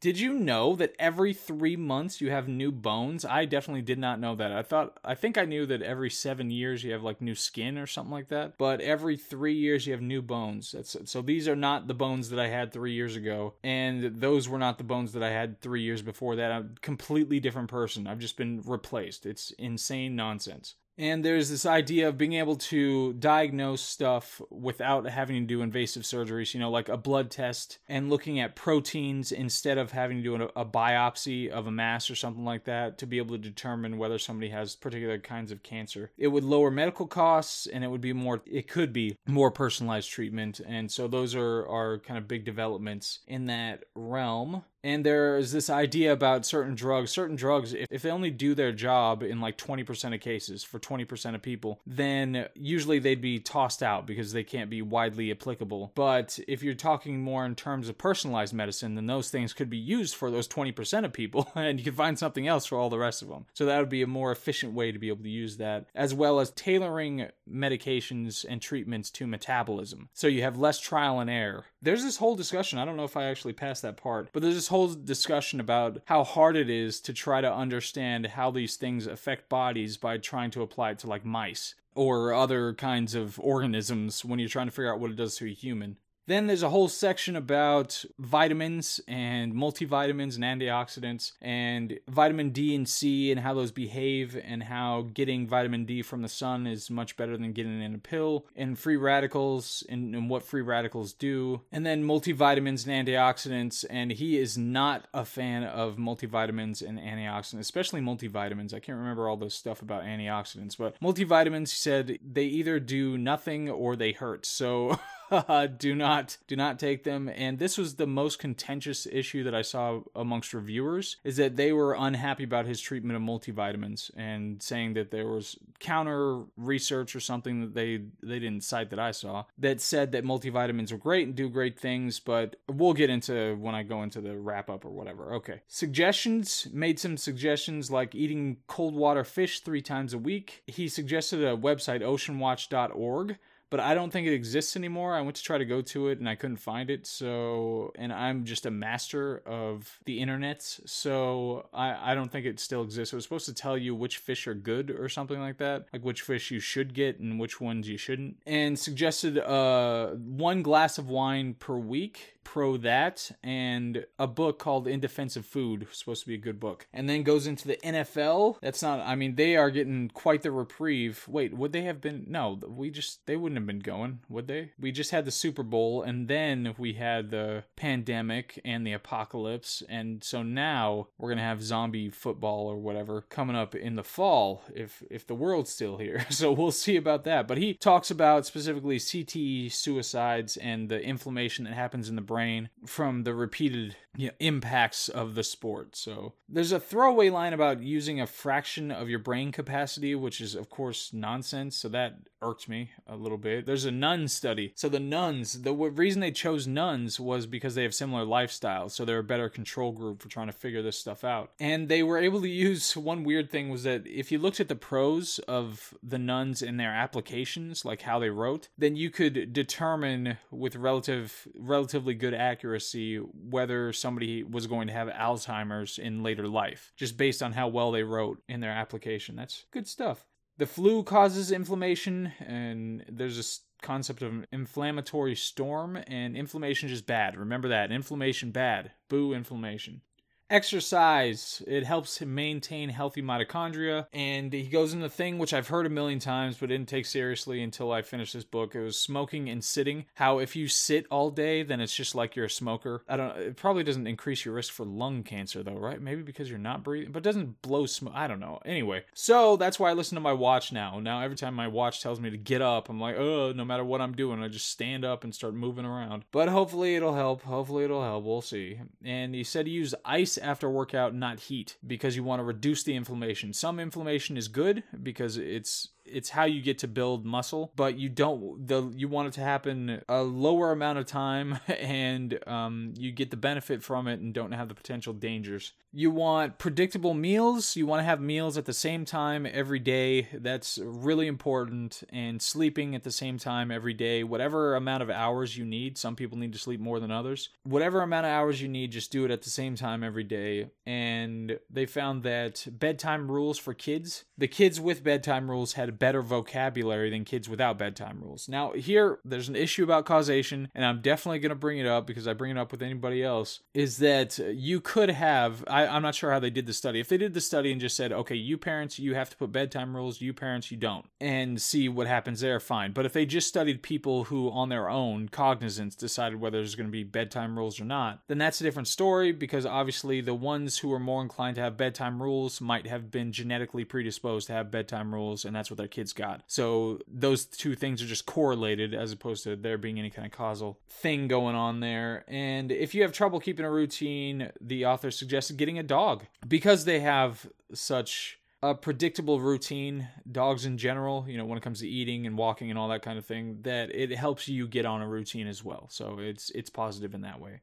Did 0.00 0.20
you 0.20 0.32
know 0.32 0.76
that 0.76 0.94
every 1.00 1.34
three 1.34 1.74
months 1.74 2.20
you 2.20 2.30
have 2.30 2.46
new 2.46 2.70
bones? 2.70 3.24
I 3.24 3.46
definitely 3.46 3.82
did 3.82 3.98
not 3.98 4.20
know 4.20 4.36
that. 4.36 4.52
I 4.52 4.62
thought, 4.62 4.96
I 5.04 5.16
think 5.16 5.36
I 5.36 5.44
knew 5.44 5.66
that 5.66 5.82
every 5.82 6.08
seven 6.08 6.52
years 6.52 6.84
you 6.84 6.92
have 6.92 7.02
like 7.02 7.20
new 7.20 7.34
skin 7.34 7.76
or 7.76 7.88
something 7.88 8.12
like 8.12 8.28
that. 8.28 8.58
But 8.58 8.80
every 8.80 9.16
three 9.16 9.54
years 9.54 9.88
you 9.88 9.92
have 9.92 10.00
new 10.00 10.22
bones. 10.22 10.70
That's, 10.70 10.96
so 11.10 11.20
these 11.20 11.48
are 11.48 11.56
not 11.56 11.88
the 11.88 11.94
bones 11.94 12.30
that 12.30 12.38
I 12.38 12.46
had 12.46 12.72
three 12.72 12.92
years 12.92 13.16
ago, 13.16 13.54
and 13.64 14.20
those 14.20 14.48
were 14.48 14.58
not 14.58 14.78
the 14.78 14.84
bones 14.84 15.14
that 15.14 15.22
I 15.24 15.30
had 15.30 15.60
three 15.60 15.82
years 15.82 16.00
before 16.00 16.36
that. 16.36 16.52
I'm 16.52 16.74
a 16.76 16.80
completely 16.80 17.40
different 17.40 17.68
person. 17.68 18.06
I've 18.06 18.20
just 18.20 18.36
been 18.36 18.62
replaced. 18.64 19.26
It's 19.26 19.50
insane 19.52 20.14
nonsense. 20.14 20.76
And 20.98 21.24
there's 21.24 21.48
this 21.48 21.64
idea 21.64 22.08
of 22.08 22.18
being 22.18 22.32
able 22.32 22.56
to 22.56 23.12
diagnose 23.14 23.80
stuff 23.80 24.42
without 24.50 25.08
having 25.08 25.36
to 25.42 25.46
do 25.46 25.62
invasive 25.62 26.02
surgeries, 26.02 26.52
you 26.52 26.60
know, 26.60 26.70
like 26.70 26.88
a 26.88 26.96
blood 26.96 27.30
test 27.30 27.78
and 27.88 28.10
looking 28.10 28.40
at 28.40 28.56
proteins 28.56 29.30
instead 29.30 29.78
of 29.78 29.92
having 29.92 30.18
to 30.18 30.22
do 30.22 30.50
a, 30.56 30.64
biopsy 30.68 31.48
of 31.48 31.66
a 31.66 31.70
mass 31.70 32.10
or 32.10 32.14
something 32.14 32.44
like 32.44 32.64
that 32.64 32.98
to 32.98 33.06
be 33.06 33.18
able 33.18 33.36
to 33.36 33.42
determine 33.42 33.96
whether 33.96 34.18
somebody 34.18 34.50
has 34.50 34.74
particular 34.74 35.18
kinds 35.18 35.52
of 35.52 35.62
cancer. 35.62 36.10
It 36.18 36.28
would 36.28 36.44
lower 36.44 36.70
medical 36.70 37.06
costs 37.06 37.66
and 37.66 37.84
it 37.84 37.88
would 37.88 38.00
be 38.00 38.12
more, 38.12 38.42
it 38.44 38.68
could 38.68 38.92
be 38.92 39.16
more 39.26 39.50
personalized 39.50 40.10
treatment. 40.10 40.60
And 40.66 40.90
so 40.90 41.06
those 41.06 41.34
are, 41.34 41.66
are 41.66 42.00
kind 42.00 42.18
of 42.18 42.28
big 42.28 42.44
developments 42.44 43.20
in 43.26 43.46
that 43.46 43.84
realm 43.94 44.64
and 44.82 45.04
there's 45.04 45.52
this 45.52 45.70
idea 45.70 46.12
about 46.12 46.46
certain 46.46 46.74
drugs 46.74 47.10
certain 47.10 47.36
drugs 47.36 47.72
if, 47.72 47.86
if 47.90 48.02
they 48.02 48.10
only 48.10 48.30
do 48.30 48.54
their 48.54 48.72
job 48.72 49.22
in 49.22 49.40
like 49.40 49.58
20% 49.58 50.14
of 50.14 50.20
cases 50.20 50.62
for 50.62 50.78
20% 50.78 51.34
of 51.34 51.42
people 51.42 51.80
then 51.86 52.46
usually 52.54 52.98
they'd 52.98 53.20
be 53.20 53.38
tossed 53.38 53.82
out 53.82 54.06
because 54.06 54.32
they 54.32 54.44
can't 54.44 54.70
be 54.70 54.82
widely 54.82 55.30
applicable. 55.30 55.92
But 55.94 56.38
if 56.48 56.62
you're 56.62 56.74
talking 56.74 57.20
more 57.20 57.44
in 57.44 57.54
terms 57.54 57.88
of 57.88 57.98
personalized 57.98 58.54
medicine 58.54 58.94
then 58.94 59.06
those 59.06 59.30
things 59.30 59.52
could 59.52 59.70
be 59.70 59.78
used 59.78 60.14
for 60.14 60.30
those 60.30 60.48
20% 60.48 61.04
of 61.04 61.12
people 61.12 61.50
and 61.54 61.78
you 61.78 61.84
can 61.84 61.94
find 61.94 62.18
something 62.18 62.46
else 62.46 62.66
for 62.66 62.78
all 62.78 62.90
the 62.90 62.98
rest 62.98 63.22
of 63.22 63.28
them. 63.28 63.46
So 63.54 63.66
that 63.66 63.78
would 63.78 63.88
be 63.88 64.02
a 64.02 64.06
more 64.06 64.32
efficient 64.32 64.72
way 64.72 64.92
to 64.92 64.98
be 64.98 65.08
able 65.08 65.24
to 65.24 65.30
use 65.30 65.56
that 65.58 65.86
as 65.94 66.14
well 66.14 66.40
as 66.40 66.50
tailoring 66.52 67.28
medications 67.50 68.44
and 68.48 68.60
treatments 68.60 69.10
to 69.10 69.26
metabolism. 69.26 70.08
So 70.12 70.26
you 70.26 70.42
have 70.42 70.58
less 70.58 70.80
trial 70.80 71.20
and 71.20 71.30
error 71.30 71.66
there's 71.80 72.02
this 72.02 72.16
whole 72.16 72.34
discussion 72.34 72.78
i 72.78 72.84
don't 72.84 72.96
know 72.96 73.04
if 73.04 73.16
i 73.16 73.24
actually 73.24 73.52
passed 73.52 73.82
that 73.82 73.96
part 73.96 74.28
but 74.32 74.42
there's 74.42 74.54
this 74.54 74.68
whole 74.68 74.88
discussion 74.88 75.60
about 75.60 76.00
how 76.06 76.24
hard 76.24 76.56
it 76.56 76.68
is 76.68 77.00
to 77.00 77.12
try 77.12 77.40
to 77.40 77.52
understand 77.52 78.26
how 78.26 78.50
these 78.50 78.76
things 78.76 79.06
affect 79.06 79.48
bodies 79.48 79.96
by 79.96 80.16
trying 80.16 80.50
to 80.50 80.62
apply 80.62 80.90
it 80.90 80.98
to 80.98 81.06
like 81.06 81.24
mice 81.24 81.74
or 81.98 82.32
other 82.32 82.74
kinds 82.74 83.16
of 83.16 83.40
organisms 83.40 84.24
when 84.24 84.38
you're 84.38 84.48
trying 84.48 84.68
to 84.68 84.70
figure 84.70 84.92
out 84.92 85.00
what 85.00 85.10
it 85.10 85.16
does 85.16 85.34
to 85.34 85.46
a 85.46 85.52
human. 85.52 85.96
Then 86.28 86.46
there's 86.46 86.62
a 86.62 86.68
whole 86.68 86.88
section 86.88 87.36
about 87.36 88.04
vitamins 88.18 89.00
and 89.08 89.54
multivitamins 89.54 90.36
and 90.36 90.44
antioxidants 90.44 91.32
and 91.40 91.98
vitamin 92.06 92.50
D 92.50 92.74
and 92.74 92.86
C 92.86 93.32
and 93.32 93.40
how 93.40 93.54
those 93.54 93.70
behave 93.70 94.38
and 94.44 94.64
how 94.64 95.06
getting 95.14 95.48
vitamin 95.48 95.86
D 95.86 96.02
from 96.02 96.20
the 96.20 96.28
sun 96.28 96.66
is 96.66 96.90
much 96.90 97.16
better 97.16 97.38
than 97.38 97.54
getting 97.54 97.80
it 97.80 97.82
in 97.82 97.94
a 97.94 97.98
pill 97.98 98.44
and 98.54 98.78
free 98.78 98.98
radicals 98.98 99.82
and, 99.88 100.14
and 100.14 100.28
what 100.28 100.42
free 100.42 100.60
radicals 100.60 101.14
do. 101.14 101.62
And 101.72 101.86
then 101.86 102.04
multivitamins 102.04 102.86
and 102.86 103.08
antioxidants. 103.08 103.86
And 103.88 104.10
he 104.10 104.36
is 104.36 104.58
not 104.58 105.08
a 105.14 105.24
fan 105.24 105.64
of 105.64 105.96
multivitamins 105.96 106.86
and 106.86 106.98
antioxidants, 106.98 107.60
especially 107.60 108.02
multivitamins. 108.02 108.74
I 108.74 108.80
can't 108.80 108.98
remember 108.98 109.30
all 109.30 109.38
the 109.38 109.48
stuff 109.48 109.80
about 109.80 110.02
antioxidants, 110.02 110.76
but 110.76 111.00
multivitamins, 111.00 111.70
he 111.70 111.76
said 111.76 112.18
they 112.22 112.44
either 112.44 112.78
do 112.78 113.16
nothing 113.16 113.70
or 113.70 113.96
they 113.96 114.12
hurt. 114.12 114.44
So 114.44 115.00
do 115.78 115.94
not 115.94 116.38
do 116.46 116.56
not 116.56 116.78
take 116.78 117.04
them. 117.04 117.28
And 117.28 117.58
this 117.58 117.78
was 117.78 117.94
the 117.94 118.06
most 118.06 118.38
contentious 118.38 119.06
issue 119.10 119.44
that 119.44 119.54
I 119.54 119.62
saw 119.62 120.00
amongst 120.14 120.54
reviewers 120.54 121.16
is 121.24 121.36
that 121.36 121.56
they 121.56 121.72
were 121.72 121.94
unhappy 121.94 122.44
about 122.44 122.66
his 122.66 122.80
treatment 122.80 123.16
of 123.16 123.22
multivitamins 123.22 124.10
and 124.16 124.62
saying 124.62 124.94
that 124.94 125.10
there 125.10 125.28
was 125.28 125.58
counter 125.78 126.42
research 126.56 127.14
or 127.14 127.20
something 127.20 127.60
that 127.60 127.74
they 127.74 128.02
they 128.22 128.38
didn't 128.38 128.64
cite 128.64 128.90
that 128.90 128.98
I 128.98 129.10
saw 129.10 129.44
that 129.58 129.80
said 129.80 130.12
that 130.12 130.24
multivitamins 130.24 130.92
are 130.92 130.98
great 130.98 131.26
and 131.26 131.36
do 131.36 131.48
great 131.48 131.78
things, 131.78 132.20
but 132.20 132.56
we'll 132.68 132.94
get 132.94 133.10
into 133.10 133.56
when 133.56 133.74
I 133.74 133.82
go 133.82 134.02
into 134.02 134.20
the 134.20 134.36
wrap 134.36 134.70
up 134.70 134.84
or 134.84 134.90
whatever. 134.90 135.34
Okay. 135.34 135.60
Suggestions 135.68 136.68
made 136.72 136.98
some 136.98 137.16
suggestions 137.16 137.90
like 137.90 138.14
eating 138.14 138.58
cold 138.66 138.94
water 138.94 139.24
fish 139.24 139.60
3 139.60 139.82
times 139.82 140.14
a 140.14 140.18
week. 140.18 140.62
He 140.66 140.88
suggested 140.88 141.42
a 141.42 141.56
website 141.56 142.02
oceanwatch.org 142.02 143.38
but 143.70 143.80
I 143.80 143.94
don't 143.94 144.10
think 144.10 144.26
it 144.26 144.32
exists 144.32 144.76
anymore. 144.76 145.14
I 145.14 145.20
went 145.20 145.36
to 145.36 145.42
try 145.42 145.58
to 145.58 145.64
go 145.64 145.82
to 145.82 146.08
it 146.08 146.18
and 146.18 146.28
I 146.28 146.34
couldn't 146.34 146.56
find 146.56 146.90
it. 146.90 147.06
So, 147.06 147.92
and 147.96 148.12
I'm 148.12 148.44
just 148.44 148.66
a 148.66 148.70
master 148.70 149.42
of 149.46 149.98
the 150.04 150.20
internet, 150.20 150.62
so 150.62 151.66
I, 151.72 152.12
I 152.12 152.14
don't 152.14 152.32
think 152.32 152.46
it 152.46 152.60
still 152.60 152.82
exists. 152.82 153.12
It 153.12 153.16
was 153.16 153.24
supposed 153.24 153.46
to 153.46 153.54
tell 153.54 153.76
you 153.76 153.94
which 153.94 154.18
fish 154.18 154.46
are 154.46 154.54
good 154.54 154.90
or 154.90 155.08
something 155.08 155.40
like 155.40 155.58
that, 155.58 155.86
like 155.92 156.04
which 156.04 156.22
fish 156.22 156.50
you 156.50 156.60
should 156.60 156.94
get 156.94 157.18
and 157.18 157.38
which 157.38 157.60
ones 157.60 157.88
you 157.88 157.98
shouldn't, 157.98 158.36
and 158.46 158.78
suggested 158.78 159.38
uh 159.38 160.08
one 160.08 160.62
glass 160.62 160.98
of 160.98 161.08
wine 161.08 161.54
per 161.54 161.76
week 161.76 162.37
pro 162.48 162.78
that 162.78 163.30
and 163.42 164.06
a 164.18 164.26
book 164.26 164.58
called 164.58 164.88
In 164.88 165.00
Defense 165.00 165.36
of 165.36 165.44
Food, 165.44 165.86
supposed 165.92 166.22
to 166.22 166.28
be 166.28 166.34
a 166.34 166.38
good 166.38 166.58
book. 166.58 166.86
And 166.94 167.06
then 167.06 167.22
goes 167.22 167.46
into 167.46 167.68
the 167.68 167.76
NFL. 167.76 168.56
That's 168.62 168.80
not 168.80 169.00
I 169.00 169.16
mean 169.16 169.34
they 169.34 169.54
are 169.54 169.70
getting 169.70 170.08
quite 170.08 170.40
the 170.40 170.50
reprieve. 170.50 171.26
Wait, 171.28 171.52
would 171.52 171.72
they 171.72 171.82
have 171.82 172.00
been 172.00 172.24
No, 172.26 172.58
we 172.66 172.88
just 172.88 173.26
they 173.26 173.36
wouldn't 173.36 173.58
have 173.58 173.66
been 173.66 173.80
going, 173.80 174.20
would 174.30 174.46
they? 174.46 174.72
We 174.80 174.92
just 174.92 175.10
had 175.10 175.26
the 175.26 175.30
Super 175.30 175.62
Bowl 175.62 176.02
and 176.02 176.26
then 176.26 176.74
we 176.78 176.94
had 176.94 177.30
the 177.30 177.64
pandemic 177.76 178.58
and 178.64 178.86
the 178.86 178.94
apocalypse 178.94 179.82
and 179.86 180.24
so 180.24 180.42
now 180.42 181.08
we're 181.18 181.28
going 181.28 181.36
to 181.36 181.44
have 181.44 181.62
zombie 181.62 182.08
football 182.08 182.66
or 182.66 182.78
whatever 182.78 183.26
coming 183.28 183.56
up 183.56 183.74
in 183.74 183.96
the 183.96 184.02
fall 184.02 184.62
if 184.74 185.02
if 185.10 185.26
the 185.26 185.34
world's 185.34 185.70
still 185.70 185.98
here. 185.98 186.24
So 186.38 186.52
we'll 186.52 186.70
see 186.70 186.96
about 186.96 187.24
that. 187.24 187.48
But 187.48 187.58
he 187.58 187.74
talks 187.74 188.12
about 188.12 188.46
specifically 188.46 188.98
CTE 188.98 189.72
suicides 189.72 190.56
and 190.56 190.88
the 190.88 191.00
inflammation 191.02 191.64
that 191.64 191.74
happens 191.74 192.08
in 192.08 192.14
the 192.14 192.22
brain 192.22 192.37
brain 192.38 192.68
from 192.86 193.24
the 193.24 193.34
repeated 193.34 193.96
you 194.16 194.28
know, 194.28 194.32
impacts 194.38 195.08
of 195.08 195.34
the 195.34 195.42
sport. 195.42 195.96
So 195.96 196.34
there's 196.48 196.70
a 196.70 196.78
throwaway 196.78 197.30
line 197.30 197.52
about 197.52 197.82
using 197.82 198.20
a 198.20 198.28
fraction 198.28 198.92
of 198.92 199.08
your 199.08 199.18
brain 199.18 199.50
capacity, 199.50 200.14
which 200.14 200.40
is, 200.40 200.54
of 200.54 200.70
course, 200.70 201.12
nonsense. 201.12 201.76
So 201.76 201.88
that 201.88 202.14
irked 202.42 202.68
me 202.68 202.90
a 203.06 203.16
little 203.16 203.38
bit. 203.38 203.66
There's 203.66 203.84
a 203.84 203.90
nun 203.90 204.28
study. 204.28 204.72
So 204.74 204.88
the 204.88 205.00
nuns, 205.00 205.62
the 205.62 205.72
reason 205.74 206.20
they 206.20 206.30
chose 206.30 206.66
nuns 206.66 207.18
was 207.18 207.46
because 207.46 207.74
they 207.74 207.82
have 207.82 207.94
similar 207.94 208.24
lifestyles. 208.24 208.92
So 208.92 209.04
they're 209.04 209.18
a 209.18 209.24
better 209.24 209.48
control 209.48 209.92
group 209.92 210.22
for 210.22 210.28
trying 210.28 210.46
to 210.46 210.52
figure 210.52 210.82
this 210.82 210.98
stuff 210.98 211.24
out. 211.24 211.52
And 211.58 211.88
they 211.88 212.02
were 212.02 212.18
able 212.18 212.40
to 212.40 212.48
use 212.48 212.96
one 212.96 213.24
weird 213.24 213.50
thing 213.50 213.68
was 213.68 213.82
that 213.84 214.06
if 214.06 214.30
you 214.30 214.38
looked 214.38 214.60
at 214.60 214.68
the 214.68 214.76
prose 214.76 215.38
of 215.40 215.94
the 216.02 216.18
nuns 216.18 216.62
in 216.62 216.76
their 216.76 216.92
applications, 216.92 217.84
like 217.84 218.02
how 218.02 218.18
they 218.18 218.30
wrote, 218.30 218.68
then 218.76 218.96
you 218.96 219.10
could 219.10 219.52
determine 219.52 220.38
with 220.50 220.76
relative 220.76 221.48
relatively 221.56 222.14
good 222.14 222.34
accuracy 222.34 223.16
whether 223.16 223.92
somebody 223.92 224.42
was 224.42 224.66
going 224.66 224.86
to 224.86 224.92
have 224.92 225.08
Alzheimer's 225.08 225.98
in 225.98 226.22
later 226.22 226.48
life, 226.48 226.92
just 226.96 227.16
based 227.16 227.42
on 227.42 227.52
how 227.52 227.68
well 227.68 227.92
they 227.92 228.02
wrote 228.02 228.42
in 228.48 228.60
their 228.60 228.70
application. 228.70 229.36
That's 229.36 229.64
good 229.70 229.86
stuff. 229.86 230.24
The 230.58 230.66
flu 230.66 231.04
causes 231.04 231.52
inflammation, 231.52 232.32
and 232.40 233.04
there's 233.08 233.36
this 233.36 233.60
concept 233.80 234.22
of 234.22 234.44
inflammatory 234.50 235.36
storm, 235.36 235.96
and 236.08 236.36
inflammation 236.36 236.88
is 236.88 236.94
just 236.94 237.06
bad. 237.06 237.36
Remember 237.36 237.68
that. 237.68 237.92
Inflammation 237.92 238.50
bad. 238.50 238.90
Boo 239.08 239.32
inflammation. 239.32 240.02
Exercise, 240.50 241.62
it 241.66 241.84
helps 241.84 242.18
him 242.18 242.34
maintain 242.34 242.88
healthy 242.88 243.20
mitochondria. 243.20 244.06
And 244.14 244.50
he 244.52 244.64
goes 244.64 244.94
into 244.94 245.06
the 245.06 245.10
thing 245.10 245.38
which 245.38 245.52
I've 245.52 245.68
heard 245.68 245.84
a 245.84 245.90
million 245.90 246.18
times 246.18 246.56
but 246.56 246.70
didn't 246.70 246.88
take 246.88 247.04
seriously 247.04 247.62
until 247.62 247.92
I 247.92 248.00
finished 248.00 248.32
this 248.32 248.44
book. 248.44 248.74
It 248.74 248.80
was 248.80 248.98
smoking 248.98 249.50
and 249.50 249.62
sitting. 249.62 250.06
How 250.14 250.38
if 250.38 250.56
you 250.56 250.66
sit 250.66 251.06
all 251.10 251.30
day, 251.30 251.62
then 251.62 251.80
it's 251.80 251.94
just 251.94 252.14
like 252.14 252.34
you're 252.34 252.46
a 252.46 252.50
smoker. 252.50 253.02
I 253.06 253.16
don't 253.16 253.36
it 253.36 253.56
probably 253.56 253.84
doesn't 253.84 254.06
increase 254.06 254.44
your 254.44 254.54
risk 254.54 254.72
for 254.72 254.86
lung 254.86 255.22
cancer 255.22 255.62
though, 255.62 255.76
right? 255.76 256.00
Maybe 256.00 256.22
because 256.22 256.48
you're 256.48 256.58
not 256.58 256.82
breathing, 256.82 257.12
but 257.12 257.22
doesn't 257.22 257.60
blow 257.60 257.84
smoke. 257.84 258.14
I 258.16 258.26
don't 258.26 258.40
know. 258.40 258.58
Anyway, 258.64 259.04
so 259.12 259.56
that's 259.56 259.78
why 259.78 259.90
I 259.90 259.94
listen 259.94 260.16
to 260.16 260.20
my 260.20 260.32
watch 260.32 260.72
now. 260.72 260.98
Now 260.98 261.20
every 261.20 261.36
time 261.36 261.54
my 261.54 261.68
watch 261.68 262.00
tells 262.00 262.20
me 262.20 262.30
to 262.30 262.38
get 262.38 262.62
up, 262.62 262.88
I'm 262.88 263.00
like, 263.00 263.16
oh, 263.18 263.52
no 263.52 263.66
matter 263.66 263.84
what 263.84 264.00
I'm 264.00 264.14
doing, 264.14 264.42
I 264.42 264.48
just 264.48 264.70
stand 264.70 265.04
up 265.04 265.24
and 265.24 265.34
start 265.34 265.54
moving 265.54 265.84
around. 265.84 266.24
But 266.32 266.48
hopefully 266.48 266.96
it'll 266.96 267.14
help. 267.14 267.42
Hopefully 267.42 267.84
it'll 267.84 268.02
help. 268.02 268.24
We'll 268.24 268.40
see. 268.40 268.80
And 269.04 269.34
he 269.34 269.44
said 269.44 269.66
to 269.66 269.70
use 269.70 269.94
ice 270.06 270.37
after 270.38 270.70
workout, 270.70 271.14
not 271.14 271.40
heat, 271.40 271.76
because 271.86 272.16
you 272.16 272.24
want 272.24 272.40
to 272.40 272.44
reduce 272.44 272.82
the 272.82 272.94
inflammation. 272.94 273.52
Some 273.52 273.78
inflammation 273.78 274.36
is 274.36 274.48
good 274.48 274.82
because 275.02 275.36
it's 275.36 275.88
it's 276.12 276.30
how 276.30 276.44
you 276.44 276.60
get 276.60 276.78
to 276.78 276.88
build 276.88 277.24
muscle 277.24 277.72
but 277.76 277.98
you 277.98 278.08
don't 278.08 278.66
the 278.66 278.92
you 278.96 279.08
want 279.08 279.28
it 279.28 279.32
to 279.34 279.40
happen 279.40 280.02
a 280.08 280.22
lower 280.22 280.72
amount 280.72 280.98
of 280.98 281.06
time 281.06 281.58
and 281.68 282.38
um, 282.46 282.94
you 282.96 283.12
get 283.12 283.30
the 283.30 283.36
benefit 283.36 283.82
from 283.82 284.08
it 284.08 284.20
and 284.20 284.32
don't 284.34 284.52
have 284.52 284.68
the 284.68 284.74
potential 284.74 285.12
dangers. 285.12 285.72
You 285.92 286.10
want 286.10 286.58
predictable 286.58 287.14
meals. 287.14 287.76
You 287.76 287.86
want 287.86 288.00
to 288.00 288.04
have 288.04 288.20
meals 288.20 288.58
at 288.58 288.66
the 288.66 288.72
same 288.72 289.04
time 289.04 289.46
every 289.50 289.78
day. 289.78 290.28
That's 290.32 290.78
really 290.82 291.26
important. 291.26 292.02
And 292.10 292.42
sleeping 292.42 292.94
at 292.94 293.04
the 293.04 293.10
same 293.10 293.38
time 293.38 293.70
every 293.70 293.94
day. 293.94 294.22
Whatever 294.22 294.76
amount 294.76 295.02
of 295.02 295.10
hours 295.10 295.56
you 295.56 295.64
need 295.64 295.96
some 295.96 296.16
people 296.16 296.38
need 296.38 296.52
to 296.52 296.58
sleep 296.58 296.80
more 296.80 297.00
than 297.00 297.10
others. 297.10 297.48
Whatever 297.62 298.02
amount 298.02 298.26
of 298.26 298.32
hours 298.32 298.60
you 298.60 298.68
need 298.68 298.92
just 298.92 299.10
do 299.10 299.24
it 299.24 299.30
at 299.30 299.42
the 299.42 299.50
same 299.50 299.76
time 299.76 300.04
every 300.04 300.24
day. 300.24 300.70
And 300.86 301.58
they 301.70 301.86
found 301.86 302.22
that 302.24 302.66
bedtime 302.70 303.30
rules 303.30 303.58
for 303.58 303.74
kids 303.74 304.24
the 304.38 304.48
kids 304.48 304.80
with 304.80 305.02
bedtime 305.02 305.50
rules 305.50 305.72
had 305.72 305.97
better 305.98 306.22
vocabulary 306.22 307.10
than 307.10 307.24
kids 307.24 307.48
without 307.48 307.78
bedtime 307.78 308.20
rules. 308.22 308.48
Now, 308.48 308.72
here, 308.72 309.18
there's 309.24 309.48
an 309.48 309.56
issue 309.56 309.84
about 309.84 310.06
causation, 310.06 310.68
and 310.74 310.84
I'm 310.84 311.00
definitely 311.00 311.38
going 311.40 311.50
to 311.50 311.56
bring 311.56 311.78
it 311.78 311.86
up 311.86 312.06
because 312.06 312.28
I 312.28 312.32
bring 312.32 312.50
it 312.50 312.58
up 312.58 312.72
with 312.72 312.82
anybody 312.82 313.22
else, 313.22 313.60
is 313.74 313.98
that 313.98 314.38
you 314.38 314.80
could 314.80 315.10
have, 315.10 315.64
I, 315.68 315.86
I'm 315.86 316.02
not 316.02 316.14
sure 316.14 316.30
how 316.30 316.38
they 316.38 316.50
did 316.50 316.66
the 316.66 316.72
study. 316.72 317.00
If 317.00 317.08
they 317.08 317.16
did 317.16 317.34
the 317.34 317.40
study 317.40 317.72
and 317.72 317.80
just 317.80 317.96
said, 317.96 318.12
okay, 318.12 318.34
you 318.34 318.58
parents, 318.58 318.98
you 318.98 319.14
have 319.14 319.30
to 319.30 319.36
put 319.36 319.52
bedtime 319.52 319.94
rules, 319.94 320.20
you 320.20 320.32
parents, 320.32 320.70
you 320.70 320.76
don't, 320.76 321.06
and 321.20 321.60
see 321.60 321.88
what 321.88 322.06
happens 322.06 322.40
there, 322.40 322.60
fine. 322.60 322.92
But 322.92 323.06
if 323.06 323.12
they 323.12 323.26
just 323.26 323.48
studied 323.48 323.82
people 323.82 324.24
who, 324.24 324.50
on 324.50 324.68
their 324.68 324.88
own, 324.88 325.28
cognizance, 325.28 325.94
decided 325.94 326.40
whether 326.40 326.58
there's 326.58 326.74
going 326.74 326.88
to 326.88 326.92
be 326.92 327.04
bedtime 327.04 327.58
rules 327.58 327.80
or 327.80 327.84
not, 327.84 328.20
then 328.28 328.38
that's 328.38 328.60
a 328.60 328.64
different 328.64 328.88
story 328.88 329.32
because 329.32 329.66
obviously 329.66 330.20
the 330.20 330.34
ones 330.34 330.78
who 330.78 330.92
are 330.92 330.98
more 330.98 331.22
inclined 331.22 331.56
to 331.56 331.62
have 331.62 331.76
bedtime 331.76 332.22
rules 332.22 332.60
might 332.60 332.86
have 332.86 333.10
been 333.10 333.32
genetically 333.32 333.84
predisposed 333.84 334.46
to 334.46 334.52
have 334.52 334.70
bedtime 334.70 335.12
rules, 335.14 335.44
and 335.44 335.54
that's 335.54 335.70
what 335.70 335.78
kids 335.90 336.12
got. 336.12 336.42
So 336.46 337.00
those 337.08 337.44
two 337.44 337.74
things 337.74 338.02
are 338.02 338.06
just 338.06 338.26
correlated 338.26 338.94
as 338.94 339.12
opposed 339.12 339.44
to 339.44 339.56
there 339.56 339.78
being 339.78 339.98
any 339.98 340.10
kind 340.10 340.26
of 340.26 340.32
causal 340.32 340.78
thing 340.88 341.28
going 341.28 341.56
on 341.56 341.80
there. 341.80 342.24
And 342.28 342.70
if 342.70 342.94
you 342.94 343.02
have 343.02 343.12
trouble 343.12 343.40
keeping 343.40 343.64
a 343.64 343.70
routine, 343.70 344.50
the 344.60 344.86
author 344.86 345.10
suggested 345.10 345.56
getting 345.56 345.78
a 345.78 345.82
dog 345.82 346.24
because 346.46 346.84
they 346.84 347.00
have 347.00 347.46
such 347.72 348.38
a 348.62 348.74
predictable 348.74 349.40
routine 349.40 350.08
dogs 350.30 350.64
in 350.64 350.78
general 350.78 351.24
you 351.28 351.38
know 351.38 351.44
when 351.44 351.56
it 351.56 351.62
comes 351.62 351.78
to 351.78 351.88
eating 351.88 352.26
and 352.26 352.36
walking 352.36 352.70
and 352.70 352.78
all 352.78 352.88
that 352.88 353.02
kind 353.02 353.16
of 353.16 353.24
thing 353.24 353.58
that 353.62 353.94
it 353.94 354.10
helps 354.10 354.48
you 354.48 354.66
get 354.66 354.84
on 354.84 355.00
a 355.00 355.08
routine 355.08 355.46
as 355.46 355.62
well 355.62 355.86
so 355.90 356.18
it's 356.18 356.50
it's 356.50 356.68
positive 356.68 357.14
in 357.14 357.20
that 357.20 357.40
way 357.40 357.60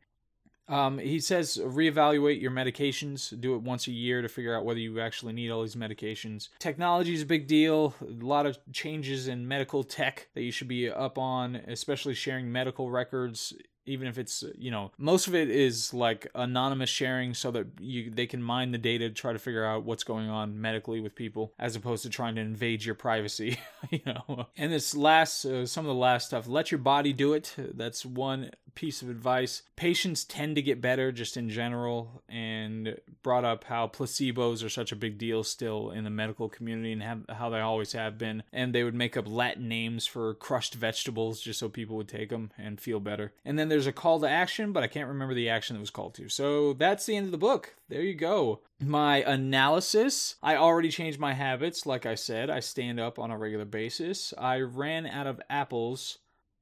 um, 0.68 0.98
he 0.98 1.20
says 1.20 1.60
reevaluate 1.64 2.42
your 2.42 2.52
medications. 2.52 3.40
Do 3.40 3.56
it 3.56 3.62
once 3.62 3.88
a 3.88 3.92
year 3.92 4.22
to 4.22 4.30
figure 4.30 4.56
out 4.56 4.66
whether 4.66 4.80
you 4.80 5.00
actually 5.00 5.34
need 5.34 5.52
all 5.52 5.62
these 5.62 5.76
medications. 5.76 6.50
Technology 6.60 7.14
is 7.14 7.22
a 7.22 7.26
big 7.26 7.48
deal. 7.48 7.94
A 8.02 8.26
lot 8.26 8.46
of 8.46 8.58
changes 8.72 9.28
in 9.28 9.48
medical 9.48 9.84
tech 9.84 10.28
that 10.34 10.42
you 10.42 10.52
should 10.52 10.68
be 10.68 10.90
up 10.90 11.18
on, 11.18 11.56
especially 11.68 12.14
sharing 12.14 12.52
medical 12.52 12.90
records 12.90 13.54
even 13.86 14.08
if 14.08 14.18
it's 14.18 14.44
you 14.58 14.72
know 14.72 14.92
most 14.98 15.28
of 15.28 15.36
it 15.36 15.50
is 15.50 15.94
like 15.94 16.28
anonymous 16.36 16.90
sharing 16.90 17.34
so 17.34 17.52
that 17.52 17.68
you 17.80 18.10
they 18.10 18.26
can 18.28 18.42
mine 18.42 18.72
the 18.72 18.78
data 18.78 19.08
to 19.08 19.14
try 19.14 19.34
to 19.34 19.40
figure 19.40 19.66
out 19.66 19.84
what's 19.84 20.04
going 20.04 20.30
on 20.30 20.60
medically 20.60 21.00
with 21.00 21.16
people 21.16 21.54
as 21.60 21.76
opposed 21.76 22.04
to 22.04 22.10
trying 22.10 22.36
to 22.36 22.42
invade 22.42 22.84
your 22.84 22.96
privacy 22.96 23.58
you 23.90 24.02
know. 24.06 24.48
And 24.58 24.72
this 24.72 24.96
last 24.96 25.46
uh, 25.46 25.66
some 25.66 25.86
of 25.86 25.90
the 25.90 26.00
last 26.00 26.28
stuff 26.28 26.48
let 26.48 26.72
your 26.72 26.80
body 26.80 27.14
do 27.14 27.34
it. 27.34 27.54
That's 27.58 28.06
one 28.06 28.52
piece 28.76 29.02
of 29.02 29.10
advice. 29.10 29.64
Patients 29.76 30.26
tend 30.26 30.56
to 30.58 30.62
get 30.62 30.82
better 30.82 31.12
just 31.12 31.38
in 31.38 31.50
general 31.50 32.22
and 32.28 33.00
brought 33.24 33.46
up 33.46 33.64
how 33.64 33.88
placebos 33.88 34.64
are 34.64 34.70
such 34.70 34.92
a 34.92 34.98
big 34.98 35.18
deal 35.18 35.44
still 35.44 35.92
in 35.92 36.04
the 36.04 36.10
medical 36.10 36.50
community 36.50 36.92
and 36.92 37.02
have, 37.02 37.22
how 37.30 37.50
they 37.50 37.62
always 37.62 37.94
have 37.94 38.18
been. 38.18 38.44
And 38.52 38.76
they 38.76 38.84
would 38.84 38.94
make 38.94 39.16
up 39.16 39.28
latin 39.28 39.68
names 39.68 40.06
for 40.06 40.34
crushed 40.34 40.76
vegetables 40.76 41.40
just 41.40 41.60
so 41.60 41.70
people 41.70 41.96
would 41.96 42.10
take 42.10 42.30
them 42.30 42.52
and 42.58 42.80
feel 42.80 43.00
better. 43.00 43.32
And 43.46 43.58
then 43.58 43.70
there's 43.76 43.88
a 43.88 43.92
call 43.92 44.22
to 44.22 44.30
action, 44.30 44.72
but 44.72 44.84
I 44.84 44.88
can't 44.88 45.10
remember 45.10 45.34
the 45.34 45.50
action 45.50 45.76
that 45.76 45.82
was 45.82 45.90
called 45.90 46.14
to. 46.16 46.30
So 46.30 46.72
that's 46.72 47.06
the 47.06 47.18
end 47.18 47.26
of 47.26 47.34
the 47.34 47.38
book. 47.38 47.76
There 47.90 48.02
you 48.02 48.16
go. 48.16 48.62
My 48.82 49.18
analysis 49.18 50.36
I 50.42 50.56
already 50.56 50.90
changed 50.90 51.20
my 51.20 51.34
habits. 51.34 51.86
Like 51.86 52.06
I 52.06 52.16
said, 52.16 52.50
I 52.50 52.62
stand 52.62 53.02
up 53.02 53.20
on 53.20 53.32
a 53.32 53.38
regular 53.38 53.66
basis. 53.66 54.34
I 54.38 54.62
ran 54.62 55.06
out 55.06 55.28
of 55.28 55.42
apples. 55.50 56.20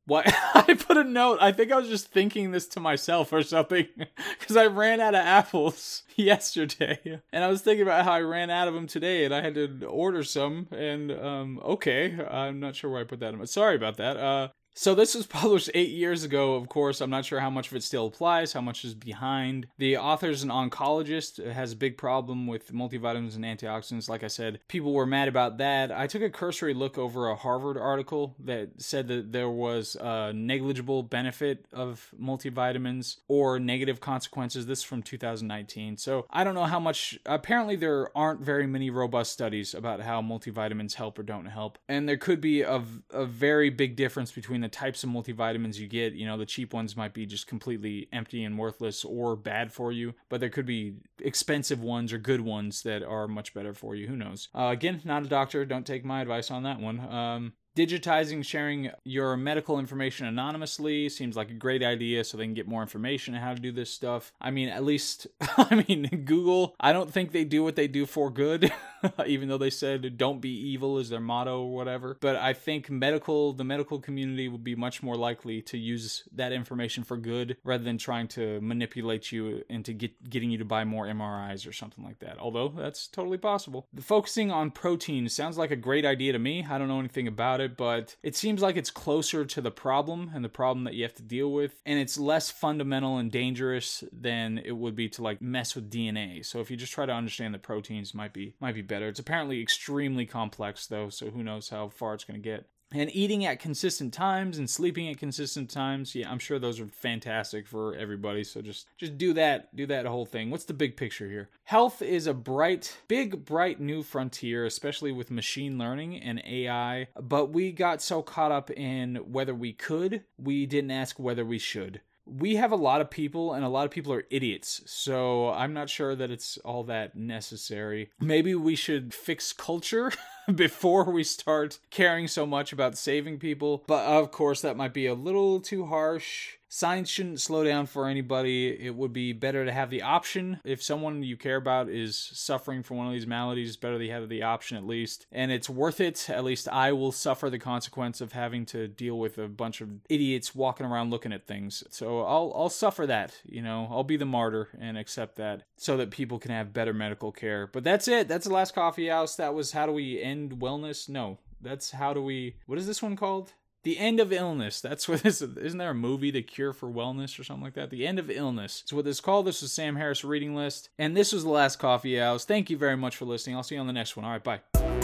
What? 0.08 0.26
I 0.56 0.74
put 0.74 0.98
a 0.98 1.04
note. 1.04 1.38
I 1.40 1.52
think 1.52 1.72
I 1.72 1.78
was 1.78 1.88
just 1.88 2.08
thinking 2.08 2.50
this 2.50 2.68
to 2.70 2.80
myself 2.80 3.32
or 3.32 3.44
something 3.44 3.88
because 4.40 4.58
I 4.58 4.66
ran 4.66 5.00
out 5.00 5.14
of 5.14 5.22
apples 5.22 6.02
yesterday. 6.16 7.22
And 7.32 7.44
I 7.44 7.48
was 7.48 7.62
thinking 7.62 7.84
about 7.84 8.06
how 8.06 8.14
I 8.14 8.22
ran 8.22 8.50
out 8.50 8.68
of 8.68 8.74
them 8.74 8.88
today 8.88 9.24
and 9.24 9.36
I 9.36 9.42
had 9.42 9.54
to 9.54 9.86
order 9.86 10.24
some. 10.24 10.68
And, 10.72 11.12
um, 11.12 11.60
okay, 11.64 12.18
I'm 12.28 12.60
not 12.60 12.76
sure 12.76 12.90
where 12.90 13.02
I 13.02 13.06
put 13.06 13.20
that. 13.20 13.36
In. 13.36 13.46
Sorry 13.46 13.76
about 13.76 13.98
that. 13.98 14.18
Uh, 14.18 14.48
So 14.74 14.96
this 14.96 15.16
was 15.16 15.26
published 15.44 15.70
eight 15.74 15.92
years 15.92 16.24
ago, 16.24 16.56
of 16.56 16.70
course. 16.70 17.02
I'm 17.02 17.10
not 17.10 17.26
sure 17.26 17.40
how 17.40 17.50
much 17.50 17.70
of 17.70 17.78
it 17.78 17.84
still 17.84 18.08
applies, 18.08 18.54
how 18.54 18.62
much 18.62 18.84
is 18.84 18.94
behind. 18.94 19.68
The 19.78 19.98
author's 19.98 20.44
an 20.44 20.50
oncologist, 20.50 21.44
has 21.54 21.74
a 21.74 21.76
big 21.76 21.98
problem 21.98 22.48
with 22.48 22.74
multivitamins 22.74 23.36
and 23.36 23.46
antioxidants. 23.46 24.10
Like 24.10 24.24
I 24.24 24.28
said, 24.28 24.60
people 24.68 24.94
were 24.94 25.06
mad 25.06 25.28
about 25.28 25.58
that. 25.60 25.92
I 25.92 26.08
took 26.08 26.22
a 26.22 26.30
cursory 26.30 26.74
look 26.74 26.98
over 26.98 27.30
a 27.30 27.36
Harvard 27.36 27.78
article 27.78 28.36
that 28.40 28.82
said 28.82 29.08
that 29.10 29.32
there 29.32 29.50
was 29.50 29.96
a 30.00 30.34
negligible 30.34 31.04
benefit 31.04 31.66
of 31.72 32.10
multivitamins 32.20 33.18
or 33.28 33.60
negative 33.60 34.00
consequences. 34.00 34.66
This 34.66 34.80
is 34.80 34.86
from 34.86 35.04
2019. 35.04 35.98
So 35.98 36.26
I 36.30 36.44
don't 36.44 36.56
know 36.56 36.66
how 36.66 36.80
much, 36.80 37.20
apparently, 37.26 37.76
there 37.76 38.16
aren't 38.18 38.42
very 38.42 38.68
many 38.68 38.90
robust 38.90 39.32
studies 39.32 39.74
about 39.74 40.02
how 40.02 40.22
multivitamins 40.22 40.96
help 40.96 41.20
or 41.20 41.24
don't 41.24 41.46
help. 41.46 41.78
And 41.88 42.10
there 42.10 42.18
could 42.18 42.42
be 42.42 42.62
a, 42.62 42.84
a 43.12 43.26
very 43.26 43.70
big 43.70 43.96
difference 43.96 44.32
between 44.32 44.63
the 44.64 44.70
types 44.70 45.04
of 45.04 45.10
multivitamins 45.10 45.78
you 45.78 45.88
get. 45.88 46.14
You 46.14 46.26
know, 46.26 46.38
the 46.38 46.46
cheap 46.46 46.74
ones 46.74 46.98
might 46.98 47.14
be 47.14 47.26
just 47.26 47.48
completely 47.48 48.08
empty 48.12 48.44
and 48.44 48.58
worthless 48.58 49.06
or 49.06 49.36
bad 49.36 49.72
for 49.72 49.92
you, 49.92 50.14
but 50.30 50.40
there 50.40 50.50
could 50.50 50.66
be 50.66 50.96
expensive 51.20 51.82
ones 51.82 52.12
or 52.14 52.18
good 52.18 52.42
ones 52.42 52.84
that 52.84 53.04
are 53.04 53.28
much 53.28 53.54
better 53.54 53.74
for 53.74 53.96
you. 53.96 54.08
Who 54.08 54.16
knows? 54.16 54.50
Uh, 54.56 54.70
again, 54.72 55.02
not 55.04 55.24
a 55.24 55.28
doctor. 55.28 55.66
Don't 55.66 55.86
take 55.86 56.06
my 56.06 56.22
advice 56.22 56.52
on 56.52 56.64
that 56.64 56.80
one. 56.80 57.00
Um, 57.00 57.54
Digitizing 57.76 58.46
sharing 58.46 58.92
your 59.04 59.36
medical 59.36 59.80
information 59.80 60.28
anonymously 60.28 61.10
seems 61.10 61.36
like 61.36 61.50
a 61.50 61.56
great 61.56 61.82
idea 61.82 62.24
so 62.24 62.38
they 62.38 62.46
can 62.46 62.54
get 62.54 62.68
more 62.68 62.84
information 62.84 63.34
on 63.34 63.42
how 63.42 63.52
to 63.52 63.60
do 63.60 63.72
this 63.72 63.90
stuff. 63.90 64.32
I 64.40 64.52
mean, 64.52 64.70
at 64.70 64.84
least, 64.84 65.26
I 65.42 65.84
mean, 65.88 66.24
Google, 66.24 66.76
I 66.80 66.94
don't 66.94 67.12
think 67.12 67.32
they 67.32 67.44
do 67.44 67.64
what 67.64 67.76
they 67.76 67.88
do 67.88 68.06
for 68.06 68.30
good, 68.30 68.72
even 69.26 69.50
though 69.50 69.58
they 69.58 69.70
said 69.70 70.18
don't 70.18 70.42
be 70.42 70.50
evil 70.50 70.98
is 70.98 71.10
their 71.10 71.20
motto 71.20 71.62
or 71.62 71.74
whatever. 71.74 72.18
But 72.20 72.36
I 72.38 72.54
think 72.54 72.90
medical, 72.90 73.54
the 73.54 73.64
medical 73.64 74.00
community 74.00 74.48
would 74.48 74.64
be 74.64 74.76
much 74.76 75.04
more 75.04 75.16
likely 75.16 75.62
to 75.64 75.78
use 75.78 76.24
that 76.34 76.52
information 76.52 77.04
for 77.04 77.18
good 77.18 77.58
rather 77.64 77.84
than 77.84 77.98
trying 77.98 78.28
to 78.30 78.60
manipulate 78.62 79.32
you 79.32 79.64
into 79.70 79.94
get, 79.94 80.30
getting 80.30 80.52
you 80.52 80.58
to 80.58 80.66
buy 80.66 80.84
more 80.84 81.06
MRIs 81.06 81.68
or 81.68 81.74
something 81.74 82.04
like 82.04 82.20
that. 82.20 82.38
Although 82.40 82.70
that's 82.70 83.08
totally 83.08 83.38
possible. 83.38 83.88
The 83.94 84.02
focusing 84.02 84.52
on 84.52 84.72
protein 84.72 85.28
sounds 85.30 85.58
like 85.58 85.72
a 85.72 85.76
great 85.76 86.06
idea 86.06 86.34
to 86.34 86.40
me. 86.40 86.66
I 86.70 86.78
don't 86.78 86.88
know 86.88 87.00
anything 87.00 87.28
about 87.28 87.62
it 87.62 87.74
but 87.78 88.16
it 88.24 88.36
seems 88.36 88.62
like 88.62 88.76
it's 88.76 88.92
closer 88.92 89.46
to 89.46 89.62
the 89.62 89.72
problem 89.72 90.32
and 90.34 90.44
the 90.44 90.50
problem 90.50 90.84
that 90.86 90.94
you 90.94 91.04
have 91.04 91.16
to 91.16 91.24
deal 91.24 91.52
with, 91.52 91.82
and 91.86 92.00
it's 92.00 92.18
less 92.18 92.50
fundamental 92.50 93.18
and 93.18 93.32
dangerous 93.32 94.04
than 94.12 94.60
it 94.64 94.74
would 94.74 94.96
be 94.96 95.10
to 95.10 95.22
like 95.22 95.42
mess 95.42 95.76
with 95.76 95.92
DNA. 95.92 96.46
So 96.46 96.60
if 96.60 96.70
you 96.70 96.78
just 96.78 96.94
try 96.94 97.06
to 97.06 97.12
understand 97.12 97.54
the 97.54 97.60
proteins, 97.60 98.14
might 98.14 98.34
be 98.34 98.54
might 98.60 98.76
be 98.76 98.82
better. 98.82 98.93
It's 99.02 99.20
apparently 99.20 99.62
extremely 99.62 100.26
complex 100.26 100.88
though, 100.88 101.10
so 101.10 101.30
who 101.30 101.44
knows 101.44 101.70
how 101.70 101.90
far 101.90 102.14
it's 102.14 102.24
going 102.24 102.42
to 102.42 102.50
get. 102.50 102.68
And 102.96 103.14
eating 103.16 103.44
at 103.44 103.60
consistent 103.60 104.14
times 104.14 104.60
and 104.60 104.70
sleeping 104.70 105.10
at 105.10 105.18
consistent 105.18 105.70
times 105.72 106.14
yeah 106.14 106.30
i'm 106.30 106.38
sure 106.38 106.60
those 106.60 106.80
are 106.80 106.86
fantastic 106.86 107.68
for 107.68 107.96
everybody 107.96 108.44
so 108.44 108.62
just 108.62 108.86
just 108.98 109.18
do 109.18 109.34
that 109.34 109.76
do 109.76 109.88
that 109.88 110.06
whole 110.06 110.28
thing. 110.28 110.52
What's 110.52 110.66
the 110.66 110.76
big 110.76 110.96
picture 110.96 111.28
here? 111.28 111.50
Health 111.64 112.04
is 112.04 112.28
a 112.28 112.36
bright 112.36 112.96
big 113.08 113.46
bright 113.46 113.80
new 113.80 114.04
frontier 114.04 114.66
especially 114.66 115.12
with 115.12 115.32
machine 115.32 115.80
learning 115.80 116.18
and 116.18 116.44
ai 116.46 117.08
but 117.20 117.48
we 117.48 117.72
got 117.72 118.02
so 118.02 118.22
caught 118.22 118.52
up 118.52 118.70
in 118.70 119.16
whether 119.16 119.56
we 119.56 119.74
could 119.74 120.24
we 120.38 120.68
didn't 120.68 120.92
ask 120.92 121.18
whether 121.18 121.44
we 121.44 121.58
should 121.58 122.02
we 122.26 122.56
have 122.56 122.72
a 122.72 122.78
lot 122.78 123.02
of 123.02 123.10
people 123.10 123.54
and 123.54 123.66
a 123.66 123.70
lot 123.70 123.86
of 123.86 123.92
people 123.92 124.14
are 124.14 124.26
idiots 124.30 124.82
so 124.86 125.50
i'm 125.52 125.74
not 125.74 125.90
sure 125.90 126.16
that 126.16 126.32
it's 126.32 126.58
all 126.60 126.84
that 126.84 127.16
necessary 127.16 128.10
maybe 128.20 128.56
we 128.56 128.76
should 128.76 129.14
fix 129.14 129.54
culture 129.54 130.12
before 130.56 131.06
we 131.06 131.24
start 131.24 131.80
caring 131.90 132.28
so 132.28 132.46
much 132.46 132.74
about 132.74 132.98
saving 132.98 133.40
people. 133.40 133.84
But 133.88 134.06
of 134.06 134.32
course, 134.32 134.62
that 134.62 134.78
might 134.78 134.94
be 134.94 135.06
a 135.06 135.14
little 135.14 135.60
too 135.60 135.86
harsh. 135.86 136.58
Science 136.76 137.08
shouldn't 137.08 137.40
slow 137.40 137.64
down 137.64 137.86
for 137.86 138.08
anybody. 138.08 138.70
It 138.70 138.96
would 138.96 139.14
be 139.14 139.32
better 139.32 139.64
to 139.64 139.72
have 139.72 139.92
the 139.92 140.02
option. 140.02 140.60
If 140.64 140.82
someone 140.82 141.22
you 141.22 141.38
care 141.38 141.58
about 141.58 141.88
is 141.88 142.18
suffering 142.34 142.82
from 142.82 142.98
one 142.98 143.06
of 143.06 143.14
these 143.14 143.28
maladies, 143.28 143.68
it's 143.68 143.78
better 143.78 144.00
they 144.00 144.08
have 144.08 144.28
the 144.28 144.42
option 144.42 144.76
at 144.76 144.88
least. 144.88 145.28
And 145.32 145.52
it's 145.52 145.70
worth 145.70 146.02
it. 146.02 146.32
At 146.32 146.44
least 146.44 146.68
I 146.68 146.92
will 146.92 147.12
suffer 147.12 147.52
the 147.52 147.60
consequence 147.60 148.22
of 148.22 148.32
having 148.32 148.66
to 148.66 148.88
deal 148.88 149.20
with 149.20 149.38
a 149.38 149.48
bunch 149.48 149.82
of 149.82 149.90
idiots 150.10 150.56
walking 150.56 150.88
around 150.88 151.12
looking 151.12 151.32
at 151.32 151.46
things. 151.46 151.84
So 151.92 152.22
I'll 152.22 152.52
I'll 152.56 152.70
suffer 152.70 153.06
that, 153.06 153.40
you 153.46 153.62
know. 153.62 153.88
I'll 153.92 154.04
be 154.04 154.18
the 154.18 154.26
martyr 154.26 154.70
and 154.82 154.98
accept 154.98 155.36
that 155.36 155.66
so 155.78 155.96
that 155.98 156.10
people 156.10 156.40
can 156.40 156.50
have 156.50 156.74
better 156.74 156.92
medical 156.92 157.32
care. 157.32 157.68
But 157.68 157.84
that's 157.84 158.08
it. 158.08 158.28
That's 158.28 158.48
the 158.48 158.54
last 158.54 158.74
coffee 158.74 159.10
house. 159.10 159.36
That 159.36 159.54
was 159.54 159.74
how 159.74 159.86
do 159.86 159.92
we 159.92 160.20
end 160.20 160.54
wellness? 160.54 161.08
No. 161.08 161.38
That's 161.62 161.92
how 161.92 162.16
do 162.16 162.24
we 162.24 162.56
What 162.66 162.80
is 162.80 162.88
this 162.88 163.04
one 163.04 163.16
called? 163.16 163.54
The 163.84 163.98
End 163.98 164.20
of 164.20 164.32
Illness. 164.32 164.80
That's 164.82 165.08
what 165.08 165.24
this 165.24 165.42
is. 165.42 165.58
Isn't 165.58 165.78
there 165.78 165.92
a 165.92 165.96
movie, 165.96 166.32
The 166.32 166.42
Cure 166.42 166.74
for 166.74 166.90
Wellness, 166.90 167.38
or 167.40 167.44
something 167.44 167.64
like 167.64 167.74
that? 167.74 167.90
The 167.90 168.08
End 168.08 168.18
of 168.18 168.32
Illness. 168.32 168.82
It's 168.84 168.94
what 168.94 169.06
this 169.06 169.18
is 169.18 169.22
called. 169.22 169.46
This 169.46 169.62
was 169.62 169.72
Sam 169.72 169.98
Harris 169.98 170.24
Reading 170.24 170.56
List. 170.56 170.90
And 170.98 171.16
this 171.16 171.34
was 171.34 171.44
the 171.44 171.50
last 171.50 171.80
coffee 171.80 172.18
house. 172.18 172.46
Thank 172.46 172.70
you 172.70 172.78
very 172.78 172.98
much 172.98 173.18
for 173.18 173.26
listening. 173.26 173.56
I'll 173.56 173.64
see 173.64 173.76
you 173.76 173.82
on 173.82 173.88
the 173.88 173.94
next 173.94 174.16
one. 174.16 174.26
All 174.26 174.32
right, 174.32 174.44
bye. 174.44 175.03